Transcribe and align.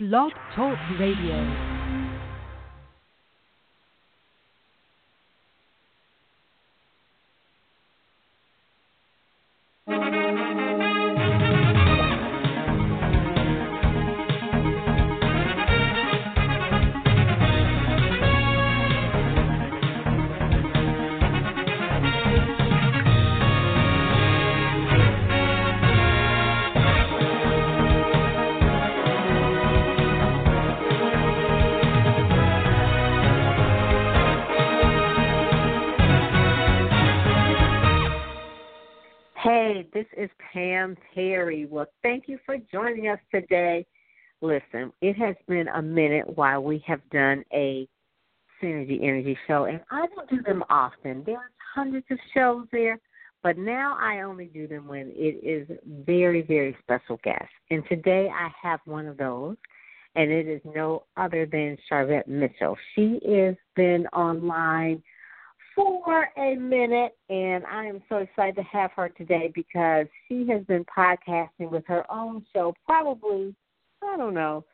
Blog 0.00 0.32
Talk 0.56 0.78
Radio. 0.98 1.79
Pam 40.80 40.96
Perry. 41.14 41.66
Well, 41.66 41.86
thank 42.02 42.24
you 42.26 42.38
for 42.46 42.56
joining 42.72 43.08
us 43.08 43.18
today. 43.30 43.84
Listen, 44.40 44.90
it 45.02 45.14
has 45.14 45.36
been 45.46 45.68
a 45.68 45.82
minute 45.82 46.38
while 46.38 46.62
we 46.62 46.82
have 46.86 47.00
done 47.10 47.44
a 47.52 47.86
Synergy 48.62 49.02
Energy 49.02 49.36
show, 49.46 49.64
and 49.64 49.80
I 49.90 50.06
don't 50.06 50.30
do 50.30 50.40
them 50.40 50.64
often. 50.70 51.22
There 51.26 51.36
are 51.36 51.50
hundreds 51.74 52.06
of 52.10 52.18
shows 52.32 52.66
there, 52.72 52.98
but 53.42 53.58
now 53.58 53.98
I 54.00 54.22
only 54.22 54.46
do 54.46 54.66
them 54.66 54.88
when 54.88 55.12
it 55.14 55.44
is 55.44 55.68
very, 56.06 56.40
very 56.40 56.74
special 56.82 57.20
guests. 57.22 57.52
And 57.70 57.82
today 57.86 58.30
I 58.32 58.48
have 58.62 58.80
one 58.86 59.06
of 59.06 59.18
those, 59.18 59.56
and 60.14 60.30
it 60.30 60.48
is 60.48 60.62
no 60.64 61.04
other 61.18 61.44
than 61.44 61.76
Sharvette 61.90 62.26
Mitchell. 62.26 62.76
She 62.94 63.20
has 63.28 63.54
been 63.76 64.06
online 64.14 65.02
for 65.80 66.28
a 66.36 66.56
minute, 66.56 67.16
and 67.28 67.64
I 67.64 67.86
am 67.86 68.02
so 68.08 68.16
excited 68.16 68.56
to 68.56 68.62
have 68.62 68.90
her 68.96 69.08
today 69.08 69.50
because 69.54 70.06
she 70.28 70.46
has 70.48 70.62
been 70.64 70.84
podcasting 70.84 71.70
with 71.70 71.86
her 71.86 72.10
own 72.12 72.44
show 72.52 72.74
probably, 72.84 73.54
I 74.02 74.16
don't 74.16 74.34
know, 74.34 74.64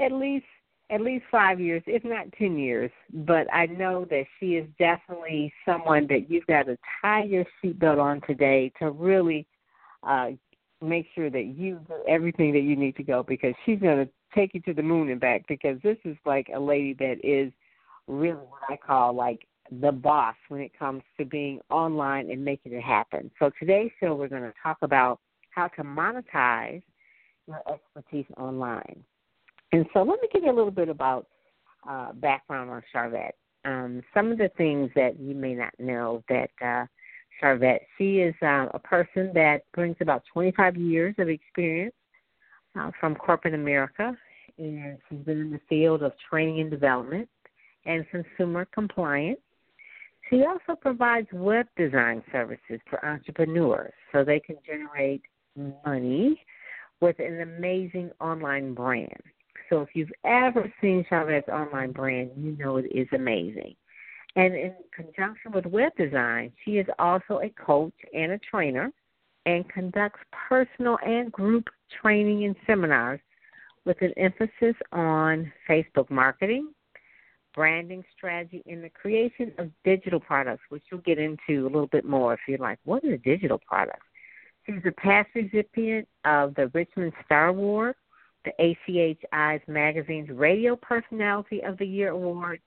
at 0.00 0.12
least 0.12 0.46
at 0.88 1.00
least 1.00 1.24
five 1.32 1.58
years, 1.58 1.82
if 1.86 2.04
not 2.04 2.32
ten 2.38 2.56
years. 2.56 2.92
But 3.12 3.52
I 3.52 3.66
know 3.66 4.04
that 4.04 4.24
she 4.38 4.54
is 4.54 4.68
definitely 4.78 5.52
someone 5.64 6.06
that 6.08 6.30
you've 6.30 6.46
got 6.46 6.66
to 6.66 6.78
tie 7.02 7.24
your 7.24 7.44
seatbelt 7.62 8.00
on 8.00 8.20
today 8.26 8.72
to 8.78 8.90
really 8.90 9.46
uh 10.02 10.30
make 10.82 11.06
sure 11.14 11.30
that 11.30 11.46
you 11.56 11.80
do 11.88 11.94
everything 12.06 12.52
that 12.52 12.60
you 12.60 12.76
need 12.76 12.94
to 12.96 13.02
go 13.02 13.22
because 13.22 13.54
she's 13.64 13.80
going 13.80 14.04
to 14.04 14.12
take 14.34 14.52
you 14.54 14.60
to 14.60 14.74
the 14.74 14.82
moon 14.82 15.08
and 15.08 15.20
back 15.20 15.42
because 15.48 15.78
this 15.82 15.96
is 16.04 16.16
like 16.26 16.48
a 16.54 16.60
lady 16.60 16.92
that 16.92 17.16
is 17.24 17.50
really 18.06 18.34
what 18.34 18.60
I 18.68 18.76
call 18.76 19.14
like 19.14 19.46
the 19.70 19.92
boss 19.92 20.34
when 20.48 20.60
it 20.60 20.76
comes 20.78 21.02
to 21.18 21.24
being 21.24 21.60
online 21.70 22.30
and 22.30 22.44
making 22.44 22.72
it 22.72 22.82
happen. 22.82 23.30
So 23.38 23.50
today's 23.58 23.90
show 24.00 24.14
we're 24.14 24.28
going 24.28 24.42
to 24.42 24.54
talk 24.62 24.78
about 24.82 25.20
how 25.50 25.68
to 25.68 25.82
monetize 25.82 26.82
your 27.46 27.62
expertise 27.72 28.26
online. 28.36 29.04
And 29.72 29.86
so 29.92 30.00
let 30.00 30.20
me 30.20 30.28
give 30.32 30.42
you 30.42 30.50
a 30.50 30.54
little 30.54 30.70
bit 30.70 30.88
about 30.88 31.26
uh, 31.88 32.12
background 32.12 32.70
on 32.70 32.82
Sharvette. 32.94 33.32
Um, 33.64 34.02
some 34.14 34.30
of 34.30 34.38
the 34.38 34.50
things 34.56 34.90
that 34.94 35.18
you 35.18 35.34
may 35.34 35.54
not 35.54 35.72
know 35.78 36.22
that 36.28 36.50
uh, 36.64 36.86
Sharvette, 37.42 37.80
she 37.98 38.18
is 38.20 38.34
uh, 38.42 38.66
a 38.72 38.78
person 38.78 39.30
that 39.34 39.62
brings 39.74 39.96
about 40.00 40.22
25 40.32 40.76
years 40.76 41.14
of 41.18 41.28
experience 41.28 41.94
uh, 42.78 42.90
from 43.00 43.14
corporate 43.16 43.54
America, 43.54 44.16
and 44.58 44.98
she's 45.08 45.18
been 45.18 45.40
in 45.40 45.50
the 45.50 45.60
field 45.68 46.02
of 46.02 46.12
training 46.30 46.60
and 46.60 46.70
development 46.70 47.28
and 47.84 48.04
consumer 48.10 48.66
compliance. 48.72 49.40
She 50.30 50.44
also 50.44 50.78
provides 50.80 51.28
web 51.32 51.66
design 51.76 52.22
services 52.32 52.80
for 52.90 53.04
entrepreneurs 53.04 53.92
so 54.12 54.24
they 54.24 54.40
can 54.40 54.56
generate 54.66 55.22
money 55.84 56.40
with 57.00 57.18
an 57.18 57.42
amazing 57.42 58.10
online 58.20 58.74
brand. 58.74 59.22
So 59.70 59.82
if 59.82 59.88
you've 59.94 60.12
ever 60.24 60.72
seen 60.80 61.04
Sharvette's 61.10 61.48
online 61.48 61.92
brand, 61.92 62.30
you 62.36 62.56
know 62.58 62.76
it 62.76 62.86
is 62.92 63.08
amazing. 63.12 63.74
And 64.36 64.54
in 64.54 64.74
conjunction 64.94 65.52
with 65.52 65.64
web 65.66 65.92
design, 65.96 66.52
she 66.64 66.72
is 66.72 66.86
also 66.98 67.40
a 67.40 67.48
coach 67.50 67.94
and 68.14 68.32
a 68.32 68.38
trainer 68.38 68.92
and 69.46 69.68
conducts 69.68 70.20
personal 70.48 70.98
and 71.04 71.32
group 71.32 71.64
training 72.02 72.44
and 72.44 72.56
seminars 72.66 73.20
with 73.84 73.96
an 74.02 74.12
emphasis 74.16 74.74
on 74.92 75.50
Facebook 75.68 76.10
marketing, 76.10 76.72
branding 77.56 78.04
strategy, 78.16 78.62
and 78.66 78.84
the 78.84 78.90
creation 78.90 79.50
of 79.58 79.70
digital 79.82 80.20
products, 80.20 80.62
which 80.68 80.84
you'll 80.92 81.00
get 81.00 81.18
into 81.18 81.62
a 81.62 81.70
little 81.70 81.88
bit 81.88 82.04
more 82.04 82.34
if 82.34 82.40
you're 82.46 82.58
like, 82.58 82.78
what 82.84 83.02
are 83.02 83.16
digital 83.16 83.58
products? 83.66 84.06
She's 84.66 84.76
a 84.86 84.92
past 84.92 85.30
recipient 85.34 86.06
of 86.24 86.54
the 86.54 86.68
Richmond 86.74 87.12
Star 87.24 87.48
Award, 87.48 87.94
the 88.44 88.52
ACH 88.62 89.18
Eyes 89.32 89.60
Magazine's 89.66 90.28
Radio 90.30 90.76
Personality 90.76 91.62
of 91.62 91.78
the 91.78 91.86
Year 91.86 92.10
Award, 92.10 92.60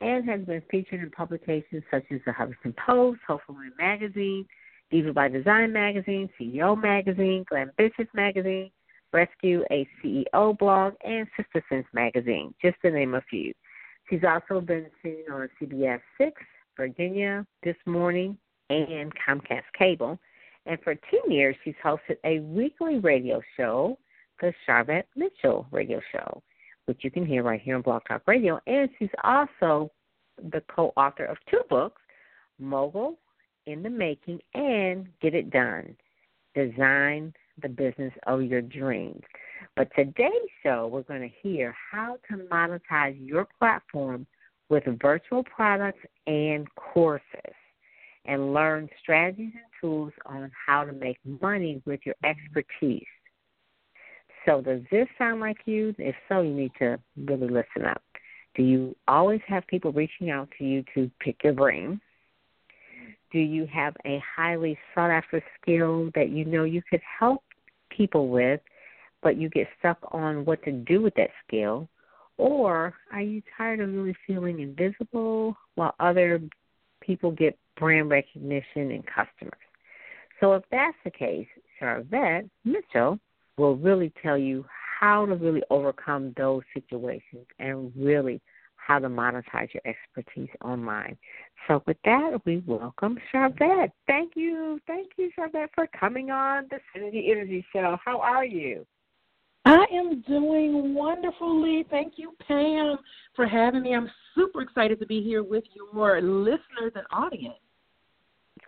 and 0.00 0.28
has 0.28 0.40
been 0.42 0.62
featured 0.70 1.02
in 1.02 1.10
publications 1.10 1.82
such 1.90 2.04
as 2.10 2.20
the 2.24 2.32
Huffington 2.32 2.76
Post, 2.76 3.20
HOPE 3.26 3.40
for 3.46 3.52
Women 3.52 3.72
Magazine, 3.78 4.46
Diva 4.90 5.12
by 5.12 5.28
Design 5.28 5.72
Magazine, 5.72 6.28
CEO 6.38 6.80
Magazine, 6.80 7.44
Glambitious 7.50 8.08
Magazine, 8.14 8.70
Rescue, 9.12 9.64
a 9.70 9.88
CEO 10.02 10.56
blog, 10.58 10.94
and 11.04 11.26
Sista 11.38 11.62
Sense 11.68 11.86
Magazine, 11.92 12.54
just 12.62 12.76
to 12.82 12.90
name 12.90 13.14
a 13.14 13.22
few. 13.22 13.52
She's 14.08 14.22
also 14.24 14.60
been 14.60 14.86
seen 15.02 15.24
on 15.32 15.48
CBS 15.60 16.00
6, 16.18 16.42
Virginia, 16.76 17.46
This 17.62 17.76
Morning, 17.86 18.38
and 18.70 19.12
Comcast 19.16 19.64
Cable. 19.76 20.18
And 20.66 20.78
for 20.82 20.94
10 20.94 21.30
years, 21.30 21.56
she's 21.64 21.74
hosted 21.84 22.16
a 22.24 22.40
weekly 22.40 22.98
radio 22.98 23.40
show, 23.56 23.98
the 24.40 24.52
Sharvette 24.66 25.04
Mitchell 25.14 25.66
Radio 25.70 26.00
Show, 26.12 26.42
which 26.86 26.98
you 27.02 27.10
can 27.10 27.24
hear 27.24 27.42
right 27.42 27.60
here 27.60 27.76
on 27.76 27.82
Blog 27.82 28.02
Talk 28.06 28.22
Radio. 28.26 28.60
And 28.66 28.88
she's 28.98 29.10
also 29.24 29.90
the 30.50 30.62
co 30.68 30.92
author 30.96 31.24
of 31.24 31.36
two 31.50 31.62
books, 31.68 32.02
Mogul 32.58 33.18
in 33.66 33.82
the 33.82 33.90
Making 33.90 34.40
and 34.54 35.08
Get 35.20 35.34
It 35.34 35.50
Done 35.50 35.96
Design 36.54 37.32
the 37.62 37.68
Business 37.68 38.12
of 38.26 38.42
Your 38.42 38.62
Dreams. 38.62 39.22
But 39.76 39.90
today's 39.94 40.30
show, 40.62 40.88
we're 40.90 41.02
going 41.02 41.20
to 41.20 41.34
hear 41.42 41.76
how 41.92 42.16
to 42.30 42.38
monetize 42.50 43.14
your 43.20 43.46
platform 43.58 44.26
with 44.70 44.84
virtual 45.02 45.44
products 45.44 46.00
and 46.26 46.66
courses 46.74 47.54
and 48.24 48.54
learn 48.54 48.88
strategies 49.02 49.52
and 49.54 49.64
tools 49.78 50.12
on 50.24 50.50
how 50.66 50.84
to 50.84 50.92
make 50.92 51.18
money 51.42 51.82
with 51.84 52.00
your 52.06 52.14
expertise. 52.24 53.04
So, 54.46 54.62
does 54.62 54.80
this 54.90 55.08
sound 55.18 55.40
like 55.40 55.58
you? 55.66 55.94
If 55.98 56.14
so, 56.26 56.40
you 56.40 56.54
need 56.54 56.72
to 56.78 56.98
really 57.26 57.48
listen 57.48 57.84
up. 57.84 58.02
Do 58.54 58.62
you 58.62 58.96
always 59.06 59.40
have 59.46 59.66
people 59.66 59.92
reaching 59.92 60.30
out 60.30 60.48
to 60.56 60.64
you 60.64 60.84
to 60.94 61.10
pick 61.20 61.44
your 61.44 61.52
brain? 61.52 62.00
Do 63.30 63.38
you 63.38 63.66
have 63.66 63.94
a 64.06 64.22
highly 64.36 64.78
sought 64.94 65.10
after 65.10 65.44
skill 65.60 66.10
that 66.14 66.30
you 66.30 66.46
know 66.46 66.64
you 66.64 66.80
could 66.88 67.02
help 67.20 67.42
people 67.90 68.28
with 68.28 68.60
but 69.26 69.36
you 69.36 69.48
get 69.48 69.66
stuck 69.80 69.98
on 70.12 70.44
what 70.44 70.62
to 70.62 70.70
do 70.70 71.02
with 71.02 71.12
that 71.16 71.30
skill? 71.44 71.88
Or 72.38 72.94
are 73.12 73.20
you 73.20 73.42
tired 73.58 73.80
of 73.80 73.92
really 73.92 74.14
feeling 74.24 74.60
invisible 74.60 75.56
while 75.74 75.96
other 75.98 76.40
people 77.00 77.32
get 77.32 77.58
brand 77.76 78.08
recognition 78.08 78.92
and 78.92 79.04
customers? 79.04 79.58
So 80.38 80.52
if 80.52 80.62
that's 80.70 80.96
the 81.02 81.10
case, 81.10 81.48
Sharvette 81.82 82.48
Mitchell 82.64 83.18
will 83.58 83.74
really 83.74 84.12
tell 84.22 84.38
you 84.38 84.64
how 85.00 85.26
to 85.26 85.34
really 85.34 85.62
overcome 85.70 86.32
those 86.36 86.62
situations 86.72 87.48
and 87.58 87.90
really 87.96 88.40
how 88.76 89.00
to 89.00 89.08
monetize 89.08 89.74
your 89.74 89.82
expertise 89.84 90.50
online. 90.64 91.18
So 91.66 91.82
with 91.84 91.96
that, 92.04 92.40
we 92.44 92.62
welcome 92.64 93.18
Sharvette. 93.34 93.90
Thank 94.06 94.34
you. 94.36 94.78
Thank 94.86 95.08
you, 95.16 95.32
Sharvette, 95.36 95.70
for 95.74 95.88
coming 95.98 96.30
on 96.30 96.68
the 96.70 96.78
Synergy 96.94 97.28
Energy 97.28 97.66
Show. 97.72 97.98
How 98.04 98.20
are 98.20 98.44
you? 98.44 98.86
I 99.66 99.84
am 99.92 100.20
doing 100.22 100.94
wonderfully. 100.94 101.84
Thank 101.90 102.14
you, 102.16 102.32
Pam, 102.46 102.98
for 103.34 103.48
having 103.48 103.82
me. 103.82 103.96
I'm 103.96 104.08
super 104.36 104.62
excited 104.62 105.00
to 105.00 105.06
be 105.06 105.22
here 105.22 105.42
with 105.42 105.64
your 105.74 106.20
listeners 106.20 106.92
and 106.94 107.04
audience. 107.10 107.56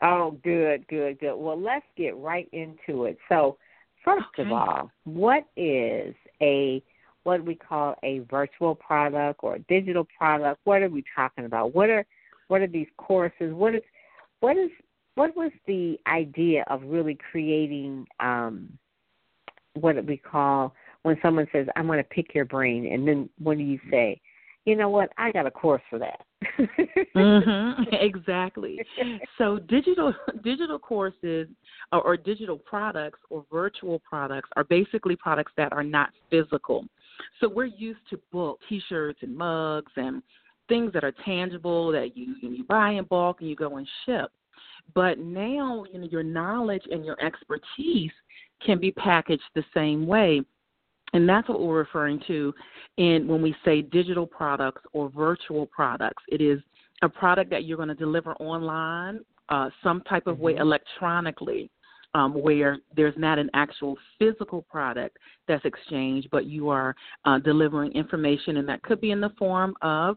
Oh, 0.03 0.37
good, 0.43 0.87
good, 0.89 1.21
good. 1.21 1.37
Well, 1.37 1.61
let's 1.61 1.87
get 1.97 2.17
right 2.17 2.49
into 2.53 3.05
it. 3.05 3.17
So, 3.29 3.59
first 4.05 4.27
okay. 4.35 4.43
of 4.43 4.53
all, 4.53 4.91
what 5.05 5.45
is 5.57 6.17
a 6.43 6.83
what 7.23 7.45
we 7.45 7.55
call 7.55 7.95
a 8.03 8.21
virtual 8.31 8.75
product 8.75 9.41
or 9.45 9.57
a 9.57 9.59
digital 9.61 10.07
product? 10.17 10.61
What 10.65 10.83
are 10.83 10.89
we 10.89 11.05
talking 11.15 11.45
about? 11.45 11.77
What 11.77 11.91
are 11.91 12.05
what 12.49 12.61
are 12.61 12.67
these 12.67 12.89
courses? 12.97 13.55
What 13.55 13.77
is 13.77 13.83
what 14.41 14.57
is 14.57 14.71
what 15.15 15.37
was 15.37 15.53
the 15.67 15.97
idea 16.09 16.65
of 16.69 16.83
really 16.85 17.19
creating 17.31 18.07
um, 18.19 18.69
what 19.75 20.05
we 20.05 20.17
call 20.17 20.75
when 21.03 21.17
someone 21.23 21.47
says, 21.53 21.67
I 21.77 21.83
want 21.83 22.01
to 22.01 22.15
pick 22.15 22.35
your 22.35 22.45
brain," 22.45 22.93
and 22.93 23.07
then 23.07 23.29
what 23.39 23.57
do 23.57 23.63
you 23.63 23.79
say? 23.91 24.21
You 24.65 24.77
know 24.77 24.91
what? 24.91 25.11
I 25.17 25.33
got 25.33 25.47
a 25.47 25.51
course 25.51 25.81
for 25.89 25.99
that. 25.99 26.21
mm-hmm. 27.17 27.83
Exactly. 27.93 28.79
So 29.39 29.59
digital 29.61 30.13
digital 30.43 30.79
courses 30.79 31.49
or, 31.93 32.03
or 32.03 32.17
digital 32.17 32.59
products 32.59 33.21
or 33.31 33.47
virtual 33.51 34.01
products 34.01 34.51
are 34.57 34.65
basically 34.65 35.17
products 35.17 35.53
that 35.57 35.73
are 35.73 35.85
not 35.85 36.11
physical. 36.29 36.85
So 37.41 37.49
we're 37.49 37.67
used 37.67 38.01
to 38.11 38.21
book 38.31 38.61
T-shirts 38.69 39.21
and 39.23 39.35
mugs 39.37 39.93
and 39.97 40.23
things 40.69 40.93
that 40.93 41.05
are 41.05 41.15
tangible 41.25 41.91
that 41.93 42.17
you 42.17 42.35
you 42.43 42.65
buy 42.65 42.91
in 42.91 43.05
bulk 43.05 43.41
and 43.41 43.49
you 43.49 43.57
go 43.57 43.77
and 43.77 43.89
ship. 44.05 44.31
But 44.95 45.19
now, 45.19 45.85
you 45.93 46.01
know, 46.01 46.09
your 46.11 46.23
knowledge 46.23 46.83
and 46.91 47.05
your 47.05 47.17
expertise 47.25 48.13
can 48.65 48.79
be 48.79 48.91
packaged 48.91 49.43
the 49.55 49.65
same 49.75 50.07
way. 50.07 50.43
And 51.15 51.29
that's 51.29 51.49
what 51.49 51.61
we're 51.61 51.79
referring 51.79 52.21
to 52.27 52.55
in 52.99 53.27
when 53.27 53.41
we 53.41 53.55
say 53.65 53.83
digital 53.83 54.27
products 54.27 54.83
or 54.93 55.09
virtual 55.09 55.67
products. 55.67 56.23
It 56.29 56.41
is 56.41 56.61
a 57.03 57.09
product 57.09 57.51
that 57.51 57.65
you're 57.65 57.77
going 57.77 57.89
to 57.89 57.95
deliver 57.95 58.35
online, 58.35 59.21
uh, 59.49 59.71
some 59.83 60.03
type 60.03 60.27
of 60.27 60.39
way 60.39 60.53
mm-hmm. 60.53 60.63
electronically, 60.63 61.71
um, 62.15 62.35
where 62.35 62.79
there's 62.97 63.15
not 63.17 63.39
an 63.39 63.51
actual 63.55 63.97
physical 64.19 64.63
product 64.63 65.17
that's 65.47 65.65
exchanged, 65.65 66.29
but 66.31 66.47
you 66.47 66.69
are 66.69 66.95
uh, 67.25 67.39
delivering 67.39 67.93
information, 67.93 68.59
and 68.59 68.69
that 68.69 68.83
could 68.83 69.01
be 69.01 69.11
in 69.11 69.21
the 69.21 69.31
form 69.39 69.75
of 69.83 70.17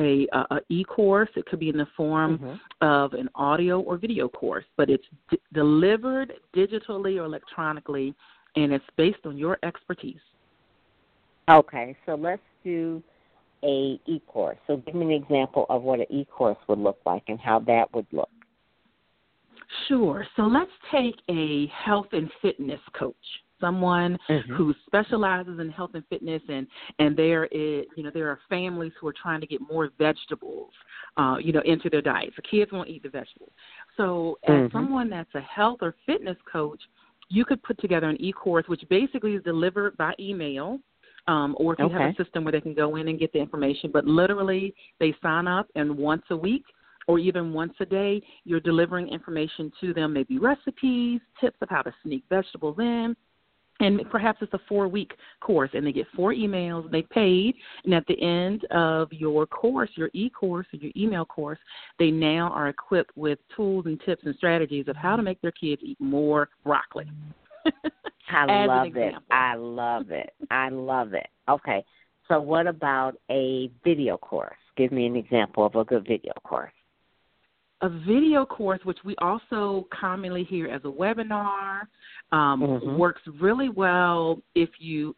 a, 0.00 0.26
a, 0.32 0.54
a 0.54 0.60
e-course. 0.70 1.28
It 1.36 1.46
could 1.46 1.60
be 1.60 1.68
in 1.68 1.76
the 1.76 1.86
form 1.96 2.38
mm-hmm. 2.38 2.86
of 2.86 3.12
an 3.12 3.28
audio 3.34 3.80
or 3.80 3.98
video 3.98 4.28
course, 4.28 4.64
but 4.76 4.88
it's 4.88 5.04
d- 5.30 5.38
delivered 5.52 6.32
digitally 6.56 7.20
or 7.20 7.24
electronically, 7.24 8.14
and 8.56 8.72
it's 8.72 8.84
based 8.96 9.24
on 9.24 9.36
your 9.36 9.58
expertise. 9.62 10.20
Okay, 11.48 11.96
so 12.06 12.14
let's 12.14 12.42
do 12.64 13.02
a 13.64 14.00
e-course. 14.06 14.58
So 14.66 14.76
give 14.78 14.94
me 14.94 15.06
an 15.14 15.22
example 15.22 15.66
of 15.68 15.82
what 15.82 16.00
an 16.00 16.06
e-course 16.10 16.58
would 16.68 16.78
look 16.78 16.98
like 17.06 17.24
and 17.28 17.38
how 17.38 17.60
that 17.60 17.92
would 17.94 18.06
look. 18.12 18.28
Sure. 19.88 20.26
So 20.36 20.42
let's 20.42 20.70
take 20.90 21.14
a 21.30 21.66
health 21.84 22.08
and 22.12 22.30
fitness 22.40 22.80
coach 22.98 23.14
someone 23.62 24.18
mm-hmm. 24.28 24.54
who 24.54 24.74
specializes 24.86 25.58
in 25.58 25.70
health 25.70 25.92
and 25.94 26.02
fitness 26.10 26.42
and 26.48 26.66
and 26.98 27.16
there 27.16 27.44
is 27.46 27.86
you 27.96 28.02
know 28.02 28.10
there 28.12 28.28
are 28.28 28.40
families 28.50 28.92
who 29.00 29.06
are 29.06 29.14
trying 29.14 29.40
to 29.40 29.46
get 29.46 29.60
more 29.60 29.88
vegetables 29.98 30.70
uh 31.16 31.36
you 31.40 31.52
know 31.52 31.62
into 31.64 31.88
their 31.88 32.02
diets 32.02 32.32
the 32.36 32.42
kids 32.42 32.72
won't 32.72 32.88
eat 32.88 33.02
the 33.04 33.08
vegetables 33.08 33.52
so 33.96 34.36
as 34.48 34.50
mm-hmm. 34.50 34.76
someone 34.76 35.08
that's 35.08 35.32
a 35.36 35.40
health 35.40 35.78
or 35.80 35.94
fitness 36.04 36.36
coach 36.52 36.80
you 37.28 37.44
could 37.44 37.62
put 37.62 37.80
together 37.80 38.08
an 38.08 38.20
e-course 38.20 38.64
which 38.66 38.82
basically 38.90 39.34
is 39.34 39.42
delivered 39.44 39.96
by 39.96 40.12
email 40.18 40.80
um, 41.28 41.54
or 41.58 41.74
if 41.74 41.78
you 41.78 41.86
okay. 41.86 41.94
have 41.94 42.14
a 42.18 42.22
system 42.22 42.44
where 42.44 42.52
they 42.52 42.60
can 42.60 42.74
go 42.74 42.96
in 42.96 43.08
and 43.08 43.18
get 43.18 43.32
the 43.32 43.38
information. 43.38 43.90
But 43.92 44.04
literally, 44.04 44.74
they 45.00 45.14
sign 45.22 45.46
up, 45.46 45.68
and 45.74 45.96
once 45.96 46.22
a 46.30 46.36
week 46.36 46.64
or 47.08 47.18
even 47.18 47.52
once 47.52 47.74
a 47.80 47.86
day, 47.86 48.22
you're 48.44 48.60
delivering 48.60 49.08
information 49.08 49.72
to 49.80 49.92
them, 49.92 50.12
maybe 50.12 50.38
recipes, 50.38 51.20
tips 51.40 51.56
of 51.60 51.68
how 51.68 51.82
to 51.82 51.92
sneak 52.04 52.22
vegetables 52.30 52.76
in, 52.78 53.16
and 53.80 54.00
perhaps 54.10 54.38
it's 54.40 54.52
a 54.54 54.60
four 54.68 54.88
week 54.88 55.12
course 55.40 55.70
and 55.72 55.86
they 55.86 55.92
get 55.92 56.06
four 56.14 56.32
emails 56.32 56.90
they 56.90 57.02
paid 57.02 57.54
and 57.84 57.94
at 57.94 58.06
the 58.06 58.20
end 58.22 58.64
of 58.70 59.12
your 59.12 59.46
course 59.46 59.90
your 59.94 60.10
e-course 60.12 60.66
or 60.72 60.76
your 60.76 60.92
email 60.96 61.24
course 61.24 61.58
they 61.98 62.10
now 62.10 62.50
are 62.54 62.68
equipped 62.68 63.16
with 63.16 63.38
tools 63.56 63.86
and 63.86 64.00
tips 64.04 64.22
and 64.24 64.34
strategies 64.36 64.88
of 64.88 64.96
how 64.96 65.16
to 65.16 65.22
make 65.22 65.40
their 65.40 65.52
kids 65.52 65.82
eat 65.84 66.00
more 66.00 66.48
broccoli 66.64 67.06
i 68.30 68.66
love 68.66 68.96
it 68.96 69.14
i 69.30 69.54
love 69.54 70.10
it 70.10 70.32
i 70.50 70.68
love 70.68 71.14
it 71.14 71.28
okay 71.48 71.84
so 72.28 72.40
what 72.40 72.66
about 72.66 73.14
a 73.30 73.70
video 73.84 74.16
course 74.16 74.56
give 74.76 74.92
me 74.92 75.06
an 75.06 75.16
example 75.16 75.66
of 75.66 75.74
a 75.74 75.84
good 75.84 76.06
video 76.06 76.32
course 76.44 76.72
a 77.82 77.88
video 77.88 78.46
course, 78.46 78.80
which 78.84 78.98
we 79.04 79.16
also 79.16 79.88
commonly 79.92 80.44
hear 80.44 80.68
as 80.68 80.80
a 80.84 80.88
webinar, 80.88 81.80
um, 82.30 82.62
mm-hmm. 82.62 82.96
works 82.96 83.20
really 83.40 83.68
well 83.68 84.40
if 84.54 84.70
you 84.78 85.14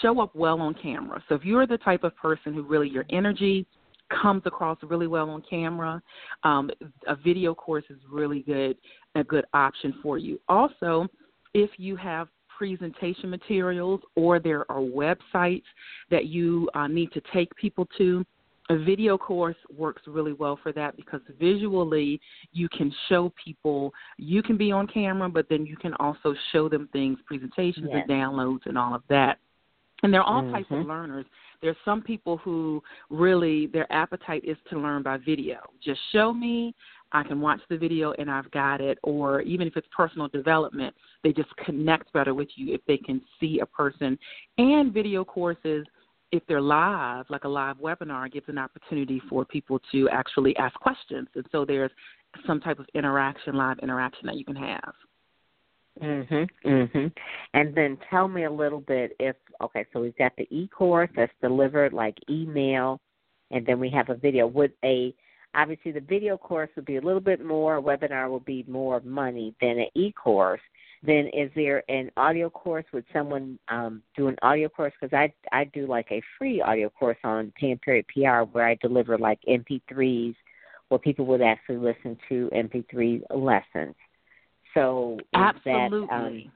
show 0.00 0.20
up 0.20 0.34
well 0.34 0.60
on 0.60 0.74
camera. 0.74 1.22
So 1.28 1.34
if 1.34 1.44
you're 1.44 1.66
the 1.66 1.78
type 1.78 2.04
of 2.04 2.16
person 2.16 2.54
who 2.54 2.62
really 2.62 2.88
your 2.88 3.04
energy 3.10 3.66
comes 4.22 4.42
across 4.46 4.78
really 4.82 5.08
well 5.08 5.28
on 5.30 5.42
camera, 5.50 6.00
um, 6.44 6.70
a 7.08 7.16
video 7.16 7.54
course 7.54 7.84
is 7.90 7.98
really 8.10 8.40
good, 8.42 8.76
a 9.16 9.24
good 9.24 9.44
option 9.52 9.94
for 10.00 10.16
you. 10.16 10.40
Also, 10.48 11.08
if 11.56 11.70
you 11.78 11.96
have 11.96 12.28
presentation 12.58 13.30
materials 13.30 14.00
or 14.14 14.38
there 14.38 14.70
are 14.70 14.80
websites 14.80 15.62
that 16.10 16.26
you 16.26 16.68
uh, 16.74 16.86
need 16.86 17.10
to 17.12 17.22
take 17.32 17.54
people 17.56 17.88
to, 17.96 18.24
a 18.68 18.76
video 18.76 19.16
course 19.16 19.56
works 19.74 20.02
really 20.06 20.34
well 20.34 20.58
for 20.62 20.72
that 20.72 20.96
because 20.96 21.20
visually 21.40 22.20
you 22.52 22.68
can 22.68 22.92
show 23.08 23.32
people 23.42 23.94
you 24.18 24.42
can 24.42 24.56
be 24.56 24.72
on 24.72 24.88
camera 24.88 25.28
but 25.28 25.48
then 25.48 25.64
you 25.64 25.76
can 25.76 25.94
also 26.00 26.34
show 26.50 26.68
them 26.68 26.88
things 26.92 27.16
presentations 27.26 27.86
yes. 27.88 28.02
and 28.02 28.10
downloads 28.10 28.66
and 28.66 28.76
all 28.76 28.92
of 28.92 29.02
that 29.08 29.38
and 30.02 30.12
there 30.12 30.20
are 30.20 30.26
all 30.26 30.42
mm-hmm. 30.42 30.54
types 30.54 30.66
of 30.72 30.78
mm-hmm. 30.78 30.88
learners 30.88 31.24
there's 31.62 31.76
some 31.84 32.02
people 32.02 32.38
who 32.38 32.82
really 33.08 33.68
their 33.68 33.90
appetite 33.92 34.42
is 34.44 34.56
to 34.68 34.76
learn 34.76 35.00
by 35.00 35.16
video 35.16 35.58
just 35.80 36.00
show 36.10 36.32
me 36.32 36.74
i 37.12 37.22
can 37.22 37.40
watch 37.40 37.60
the 37.68 37.76
video 37.76 38.12
and 38.18 38.30
i've 38.30 38.50
got 38.50 38.80
it 38.80 38.98
or 39.02 39.40
even 39.42 39.66
if 39.66 39.76
it's 39.76 39.86
personal 39.96 40.28
development 40.28 40.94
they 41.22 41.32
just 41.32 41.54
connect 41.64 42.12
better 42.12 42.34
with 42.34 42.48
you 42.56 42.74
if 42.74 42.80
they 42.86 42.96
can 42.96 43.20
see 43.40 43.60
a 43.60 43.66
person 43.66 44.18
and 44.58 44.92
video 44.92 45.24
courses 45.24 45.86
if 46.32 46.42
they're 46.46 46.60
live, 46.60 47.24
like 47.28 47.44
a 47.44 47.48
live 47.48 47.76
webinar, 47.76 48.30
gives 48.30 48.48
an 48.48 48.58
opportunity 48.58 49.20
for 49.28 49.44
people 49.44 49.80
to 49.92 50.08
actually 50.10 50.56
ask 50.56 50.74
questions. 50.80 51.28
And 51.34 51.46
so 51.52 51.64
there's 51.64 51.90
some 52.46 52.60
type 52.60 52.78
of 52.78 52.86
interaction, 52.94 53.54
live 53.54 53.78
interaction 53.80 54.26
that 54.26 54.36
you 54.36 54.44
can 54.44 54.56
have. 54.56 54.94
Mhm. 56.00 56.50
Mhm. 56.62 57.12
And 57.54 57.74
then 57.74 57.96
tell 58.10 58.28
me 58.28 58.44
a 58.44 58.50
little 58.50 58.80
bit 58.80 59.16
if 59.18 59.36
okay, 59.62 59.86
so 59.92 60.00
we've 60.00 60.16
got 60.16 60.36
the 60.36 60.46
e-course 60.50 61.10
that's 61.14 61.32
delivered 61.40 61.94
like 61.94 62.18
email 62.28 63.00
and 63.50 63.64
then 63.64 63.80
we 63.80 63.88
have 63.90 64.10
a 64.10 64.14
video. 64.14 64.46
Would 64.46 64.74
a 64.84 65.14
obviously 65.56 65.90
the 65.90 66.00
video 66.00 66.36
course 66.36 66.70
would 66.76 66.84
be 66.84 66.96
a 66.96 67.00
little 67.00 67.20
bit 67.20 67.44
more, 67.44 67.80
webinar 67.82 68.30
would 68.30 68.44
be 68.44 68.64
more 68.68 69.00
money 69.00 69.54
than 69.60 69.78
an 69.78 69.88
e-course 69.94 70.60
then 71.02 71.28
is 71.32 71.50
there 71.54 71.82
an 71.88 72.10
audio 72.16 72.50
course? 72.50 72.84
Would 72.92 73.04
someone 73.12 73.58
um, 73.68 74.02
do 74.16 74.28
an 74.28 74.36
audio 74.42 74.68
course? 74.68 74.92
Because 75.00 75.16
I 75.16 75.32
I 75.56 75.64
do 75.64 75.86
like 75.86 76.06
a 76.10 76.22
free 76.38 76.60
audio 76.60 76.90
course 76.90 77.18
on 77.24 77.52
Pam 77.58 77.78
Perry 77.84 78.04
PR 78.12 78.42
where 78.50 78.66
I 78.66 78.76
deliver 78.80 79.16
like 79.18 79.38
MP3s 79.48 80.34
where 80.88 80.98
people 80.98 81.26
would 81.26 81.42
actually 81.42 81.78
listen 81.78 82.16
to 82.28 82.50
MP3 82.54 83.22
lessons. 83.34 83.94
So 84.74 85.18
absolutely. 85.34 86.06
That, 86.06 86.14
um, 86.14 86.52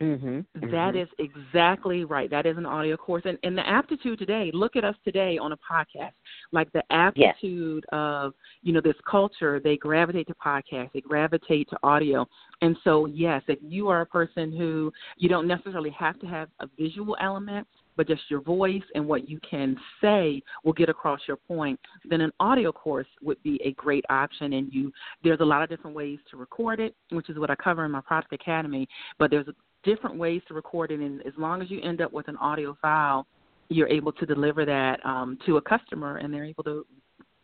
Mm-hmm, 0.00 0.28
mm-hmm. 0.28 0.70
That 0.70 0.96
is 0.96 1.08
exactly 1.18 2.04
right. 2.04 2.30
That 2.30 2.46
is 2.46 2.56
an 2.56 2.64
audio 2.64 2.96
course, 2.96 3.22
and, 3.26 3.36
and 3.42 3.56
the 3.56 3.68
aptitude 3.68 4.18
today. 4.18 4.50
Look 4.54 4.74
at 4.74 4.84
us 4.84 4.94
today 5.04 5.36
on 5.36 5.52
a 5.52 5.56
podcast. 5.56 6.12
Like 6.52 6.72
the 6.72 6.82
aptitude 6.90 7.84
yes. 7.84 7.88
of 7.92 8.32
you 8.62 8.72
know 8.72 8.80
this 8.80 8.94
culture, 9.08 9.60
they 9.62 9.76
gravitate 9.76 10.26
to 10.28 10.34
podcasts, 10.34 10.92
they 10.94 11.02
gravitate 11.02 11.68
to 11.70 11.78
audio, 11.82 12.26
and 12.62 12.76
so 12.82 13.04
yes, 13.06 13.42
if 13.46 13.58
you 13.60 13.88
are 13.88 14.00
a 14.00 14.06
person 14.06 14.56
who 14.56 14.90
you 15.18 15.28
don't 15.28 15.46
necessarily 15.46 15.90
have 15.90 16.18
to 16.20 16.26
have 16.26 16.48
a 16.60 16.68
visual 16.78 17.14
element, 17.20 17.66
but 18.00 18.08
just 18.08 18.22
your 18.30 18.40
voice 18.40 18.82
and 18.94 19.06
what 19.06 19.28
you 19.28 19.38
can 19.48 19.76
say 20.00 20.42
will 20.64 20.72
get 20.72 20.88
across 20.88 21.20
your 21.28 21.36
point, 21.36 21.78
then 22.08 22.22
an 22.22 22.32
audio 22.40 22.72
course 22.72 23.06
would 23.20 23.42
be 23.42 23.60
a 23.62 23.72
great 23.72 24.06
option. 24.08 24.54
And 24.54 24.72
you, 24.72 24.90
there's 25.22 25.40
a 25.40 25.44
lot 25.44 25.62
of 25.62 25.68
different 25.68 25.94
ways 25.94 26.18
to 26.30 26.38
record 26.38 26.80
it, 26.80 26.94
which 27.10 27.28
is 27.28 27.38
what 27.38 27.50
I 27.50 27.54
cover 27.56 27.84
in 27.84 27.90
my 27.90 28.00
Product 28.00 28.32
Academy. 28.32 28.88
But 29.18 29.30
there's 29.30 29.46
different 29.82 30.16
ways 30.16 30.42
to 30.48 30.54
record 30.54 30.90
it, 30.90 31.00
and 31.00 31.20
as 31.26 31.32
long 31.36 31.62
as 31.62 31.70
you 31.70 31.80
end 31.82 32.00
up 32.00 32.12
with 32.12 32.28
an 32.28 32.36
audio 32.36 32.76
file, 32.80 33.26
you're 33.68 33.88
able 33.88 34.12
to 34.12 34.26
deliver 34.26 34.64
that 34.64 35.04
um, 35.04 35.38
to 35.46 35.56
a 35.56 35.62
customer, 35.62 36.18
and 36.18 36.32
they're 36.32 36.44
able 36.44 36.64
to 36.64 36.84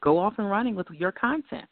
go 0.02 0.18
off 0.18 0.34
and 0.38 0.50
running 0.50 0.74
with 0.74 0.86
your 0.90 1.12
content. 1.12 1.66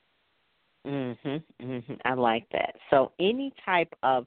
Mhm. 0.86 1.42
Mhm. 1.60 2.00
I 2.04 2.14
like 2.14 2.48
that. 2.50 2.76
So 2.90 3.12
any 3.18 3.52
type 3.64 3.92
of 4.02 4.26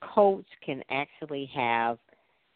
coach 0.00 0.46
can 0.60 0.82
actually 0.90 1.46
have 1.46 1.98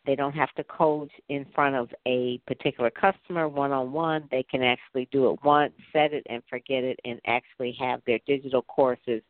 they 0.04 0.16
don't 0.16 0.32
have 0.32 0.52
to 0.56 0.64
coach 0.64 1.12
in 1.28 1.44
front 1.54 1.76
of 1.76 1.88
a 2.06 2.38
particular 2.46 2.90
customer 2.90 3.48
one 3.48 3.70
on 3.70 3.92
one. 3.92 4.26
They 4.32 4.42
can 4.42 4.62
actually 4.62 5.06
do 5.12 5.30
it 5.30 5.38
once, 5.44 5.72
set 5.92 6.12
it 6.12 6.26
and 6.28 6.42
forget 6.50 6.82
it 6.82 6.98
and 7.04 7.20
actually 7.26 7.72
have 7.78 8.02
their 8.04 8.18
digital 8.26 8.62
courses 8.62 9.22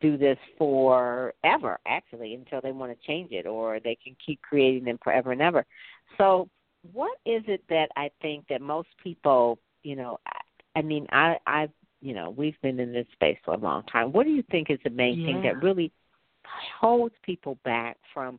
do 0.00 0.16
this 0.16 0.38
forever, 0.58 1.78
actually, 1.86 2.34
until 2.34 2.60
they 2.60 2.72
want 2.72 2.92
to 2.92 3.06
change 3.06 3.32
it, 3.32 3.46
or 3.46 3.80
they 3.80 3.96
can 4.02 4.16
keep 4.24 4.40
creating 4.42 4.84
them 4.84 4.98
forever 5.02 5.32
and 5.32 5.42
ever. 5.42 5.64
So, 6.18 6.48
what 6.92 7.16
is 7.24 7.42
it 7.46 7.62
that 7.68 7.88
I 7.96 8.10
think 8.20 8.46
that 8.48 8.60
most 8.60 8.88
people, 9.02 9.58
you 9.82 9.96
know, 9.96 10.18
I, 10.26 10.78
I 10.78 10.82
mean, 10.82 11.06
I, 11.10 11.36
I, 11.46 11.68
you 12.02 12.14
know, 12.14 12.30
we've 12.30 12.60
been 12.62 12.78
in 12.78 12.92
this 12.92 13.06
space 13.12 13.38
for 13.44 13.54
a 13.54 13.58
long 13.58 13.84
time. 13.84 14.12
What 14.12 14.24
do 14.24 14.32
you 14.32 14.44
think 14.50 14.70
is 14.70 14.78
the 14.84 14.90
main 14.90 15.20
yeah. 15.20 15.26
thing 15.26 15.42
that 15.42 15.62
really 15.62 15.90
holds 16.78 17.14
people 17.24 17.58
back 17.64 17.96
from 18.12 18.38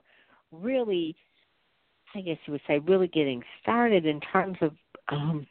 really 0.52 1.16
I 2.16 2.22
guess 2.22 2.38
you 2.46 2.54
would 2.54 2.62
say, 2.66 2.80
really 2.80 3.08
getting 3.08 3.44
started 3.62 4.06
in 4.06 4.22
terms 4.22 4.58
of 4.62 4.72
um, 5.10 5.46